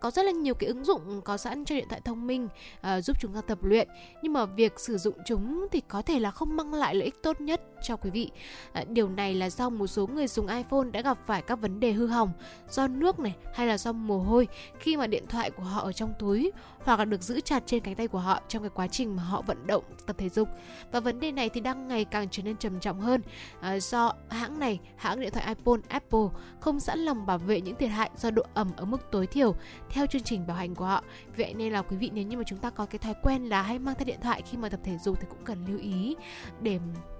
[0.00, 2.48] có rất là nhiều cái ứng dụng có sẵn cho điện thoại thông minh
[2.96, 3.88] uh, giúp chúng ta tập luyện.
[4.22, 7.22] Nhưng mà việc sử dụng chúng thì có thể là không mang lại lợi ích
[7.22, 8.30] tốt nhất cho quý vị.
[8.80, 11.80] Uh, điều này là do một số người dùng iPhone đã gặp phải các vấn
[11.80, 12.32] đề hư hỏng
[12.70, 15.92] do nước này hay là do mồ hôi khi mà điện thoại của họ ở
[15.92, 16.52] trong túi
[16.86, 19.22] hoặc là được giữ chặt trên cánh tay của họ trong cái quá trình mà
[19.22, 20.48] họ vận động tập thể dục.
[20.92, 23.20] Và vấn đề này thì đang ngày càng trở nên trầm trọng hơn.
[23.60, 26.26] À, do hãng này hãng điện thoại iPhone Apple
[26.60, 29.54] không sẵn lòng bảo vệ những thiệt hại do độ ẩm ở mức tối thiểu
[29.90, 31.04] theo chương trình bảo hành của họ.
[31.36, 33.62] Vậy nên là quý vị nếu như mà chúng ta có cái thói quen là
[33.62, 36.16] hay mang theo điện thoại khi mà tập thể dục thì cũng cần lưu ý
[36.60, 36.78] để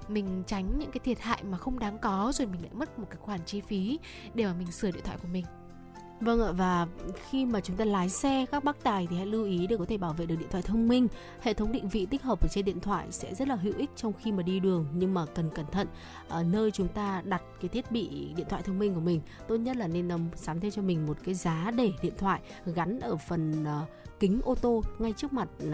[0.08, 3.06] mình tránh những cái thiệt hại mà không đáng có rồi mình lại mất một
[3.10, 3.98] cái khoản chi phí
[4.34, 5.44] để mà mình sửa điện thoại của mình.
[6.20, 6.86] Vâng ạ và
[7.30, 9.84] khi mà chúng ta lái xe các bác tài thì hãy lưu ý để có
[9.84, 11.08] thể bảo vệ được điện thoại thông minh.
[11.40, 13.90] Hệ thống định vị tích hợp ở trên điện thoại sẽ rất là hữu ích
[13.96, 15.88] trong khi mà đi đường nhưng mà cần cẩn thận
[16.28, 19.20] ở nơi chúng ta đặt cái thiết bị điện thoại thông minh của mình.
[19.48, 23.00] Tốt nhất là nên sắm thêm cho mình một cái giá để điện thoại gắn
[23.00, 23.88] ở phần uh,
[24.20, 25.72] kính ô tô ngay trước mặt uh,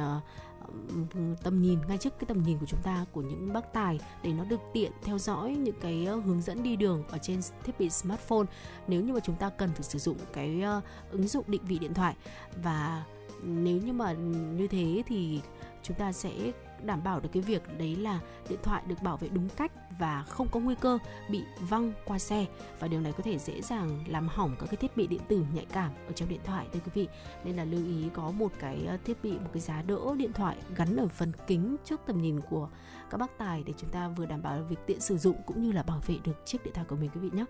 [1.42, 4.32] tầm nhìn, ngay trước cái tầm nhìn của chúng ta, của những bác tài, để
[4.32, 7.78] nó được tiện theo dõi những cái ờ, hướng dẫn đi đường ở trên thiết
[7.78, 8.46] bị smartphone.
[8.86, 11.78] Nếu như mà chúng ta cần phải sử dụng cái ờ, ứng dụng định vị
[11.78, 12.14] điện thoại.
[12.62, 13.04] Và
[13.42, 14.12] nếu như mà
[14.56, 15.40] như thế thì
[15.82, 16.52] chúng ta sẽ
[16.84, 20.24] đảm bảo được cái việc đấy là điện thoại được bảo vệ đúng cách và
[20.28, 20.98] không có nguy cơ
[21.30, 22.46] bị văng qua xe.
[22.78, 25.44] Và điều này có thể dễ dàng làm hỏng các cái thiết bị điện tử
[25.54, 27.08] nhạy cảm ở trong điện thoại, thưa quý vị.
[27.44, 30.32] Nên là lưu ý có một cái ờ, thiết bị, một cái giá đỡ điện
[30.32, 32.68] thoại gắn ở phần kính trước tầm nhìn của
[33.10, 35.72] các bác tài để chúng ta vừa đảm bảo việc tiện sử dụng cũng như
[35.72, 37.44] là bảo vệ được chiếc điện thoại của mình, quý vị nhé.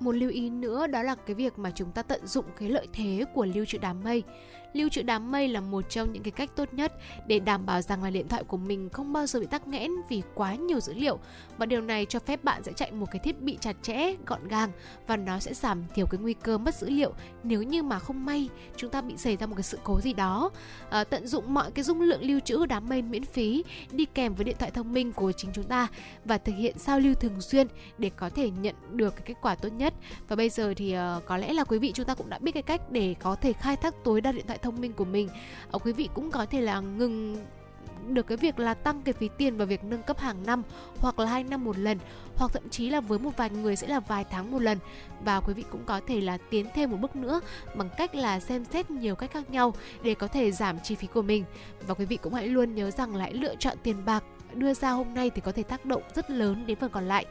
[0.00, 2.86] Một lưu ý nữa đó là cái việc mà chúng ta tận dụng cái lợi
[2.92, 4.22] thế của lưu trữ đám mây
[4.72, 6.92] lưu trữ đám mây là một trong những cái cách tốt nhất
[7.26, 9.90] để đảm bảo rằng là điện thoại của mình không bao giờ bị tắc nghẽn
[10.08, 11.18] vì quá nhiều dữ liệu
[11.58, 14.48] và điều này cho phép bạn sẽ chạy một cái thiết bị chặt chẽ, gọn
[14.48, 14.70] gàng
[15.06, 18.24] và nó sẽ giảm thiểu cái nguy cơ mất dữ liệu nếu như mà không
[18.24, 20.50] may chúng ta bị xảy ra một cái sự cố gì đó.
[20.90, 24.34] À, tận dụng mọi cái dung lượng lưu trữ đám mây miễn phí đi kèm
[24.34, 25.88] với điện thoại thông minh của chính chúng ta
[26.24, 27.66] và thực hiện sao lưu thường xuyên
[27.98, 29.94] để có thể nhận được cái kết quả tốt nhất.
[30.28, 32.52] Và bây giờ thì uh, có lẽ là quý vị chúng ta cũng đã biết
[32.52, 35.28] cái cách để có thể khai thác tối đa điện thoại thông minh của mình.
[35.76, 37.36] Uh, quý vị cũng có thể là ngừng
[38.08, 40.62] được cái việc là tăng cái phí tiền vào việc nâng cấp hàng năm
[40.98, 41.98] hoặc là hai năm một lần
[42.36, 44.78] hoặc thậm chí là với một vài người sẽ là vài tháng một lần
[45.24, 47.40] và quý vị cũng có thể là tiến thêm một bước nữa
[47.74, 51.06] bằng cách là xem xét nhiều cách khác nhau để có thể giảm chi phí
[51.06, 51.44] của mình
[51.86, 54.90] và quý vị cũng hãy luôn nhớ rằng lại lựa chọn tiền bạc đưa ra
[54.90, 57.26] hôm nay thì có thể tác động rất lớn đến phần còn lại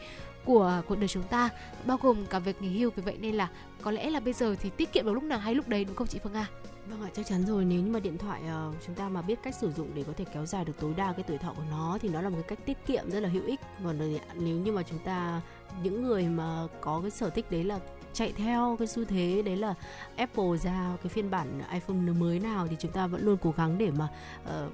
[0.45, 1.49] của cuộc đời chúng ta
[1.85, 3.47] bao gồm cả việc nghỉ hưu vì vậy nên là
[3.81, 5.95] có lẽ là bây giờ thì tiết kiệm vào lúc nào hay lúc đấy đúng
[5.95, 6.45] không chị Phương à?
[6.89, 9.39] Vâng ạ, chắc chắn rồi nếu như mà điện thoại uh, chúng ta mà biết
[9.43, 11.63] cách sử dụng để có thể kéo dài được tối đa cái tuổi thọ của
[11.71, 13.59] nó thì nó là một cái cách tiết kiệm rất là hữu ích.
[13.83, 13.99] Còn
[14.35, 15.41] nếu như mà chúng ta
[15.83, 17.79] những người mà có cái sở thích đấy là
[18.13, 19.73] chạy theo cái xu thế đấy là
[20.15, 23.77] Apple ra cái phiên bản iPhone mới nào thì chúng ta vẫn luôn cố gắng
[23.77, 24.07] để mà
[24.43, 24.73] uh,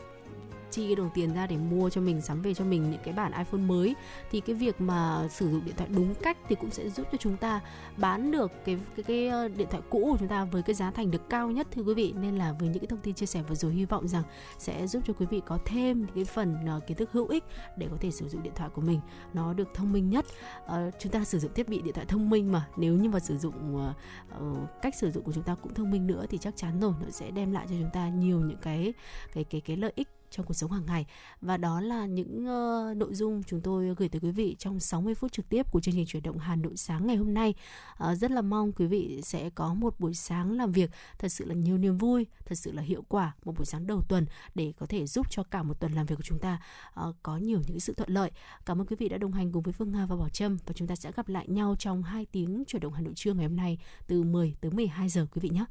[0.71, 3.13] chi cái đồng tiền ra để mua cho mình sắm về cho mình những cái
[3.13, 3.95] bản iPhone mới
[4.31, 7.17] thì cái việc mà sử dụng điện thoại đúng cách thì cũng sẽ giúp cho
[7.17, 7.61] chúng ta
[7.97, 10.91] bán được cái cái cái ờ, điện thoại cũ của chúng ta với cái giá
[10.91, 12.13] thành được cao nhất thưa quý vị.
[12.21, 14.23] Nên là với những cái thông tin chia sẻ vừa rồi hy vọng rằng
[14.57, 17.43] sẽ giúp cho quý vị có thêm cái phần uh, kiến thức hữu ích
[17.77, 18.99] để có thể sử dụng điện thoại của mình.
[19.33, 20.25] Nó được thông minh nhất.
[20.65, 22.67] Uh, chúng ta sử dụng thiết bị điện thoại thông minh mà.
[22.77, 23.95] Nếu như mà sử dụng uh,
[24.43, 26.93] uh, cách sử dụng của chúng ta cũng thông minh nữa thì chắc chắn rồi
[27.01, 28.93] nó sẽ đem lại cho chúng ta nhiều những cái
[29.33, 31.05] cái cái cái lợi ích trong cuộc sống hàng ngày
[31.41, 35.15] và đó là những uh, nội dung chúng tôi gửi tới quý vị trong 60
[35.15, 37.53] phút trực tiếp của chương trình chuyển động Hà Nội sáng ngày hôm nay.
[37.93, 41.45] Uh, rất là mong quý vị sẽ có một buổi sáng làm việc thật sự
[41.45, 44.25] là nhiều niềm vui, thật sự là hiệu quả, một buổi sáng đầu tuần
[44.55, 46.61] để có thể giúp cho cả một tuần làm việc của chúng ta
[47.07, 48.31] uh, có nhiều những sự thuận lợi.
[48.65, 50.73] Cảm ơn quý vị đã đồng hành cùng với Phương Nga và Bảo Trâm và
[50.73, 53.45] chúng ta sẽ gặp lại nhau trong 2 tiếng chuyển động Hà Nội trưa ngày
[53.45, 55.65] hôm nay từ 10 tới 12 giờ quý vị nhé.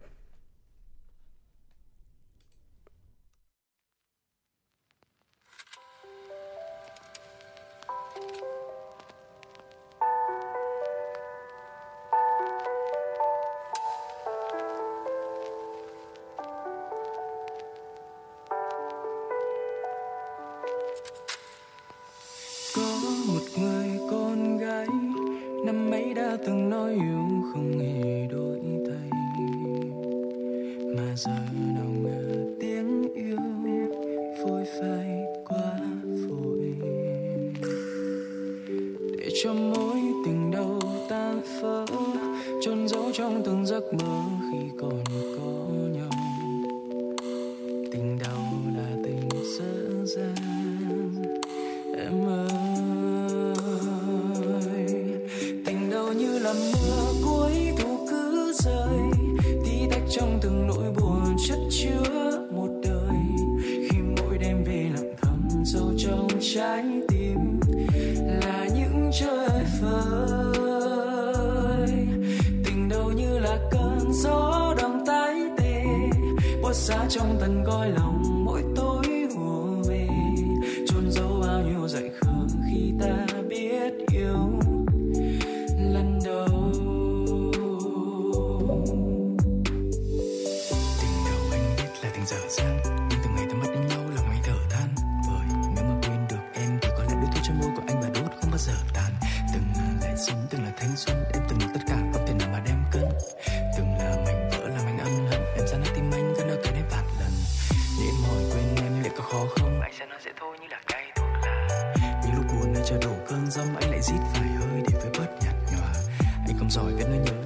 [116.58, 117.45] Trong giỏi nỗi buồn nhớ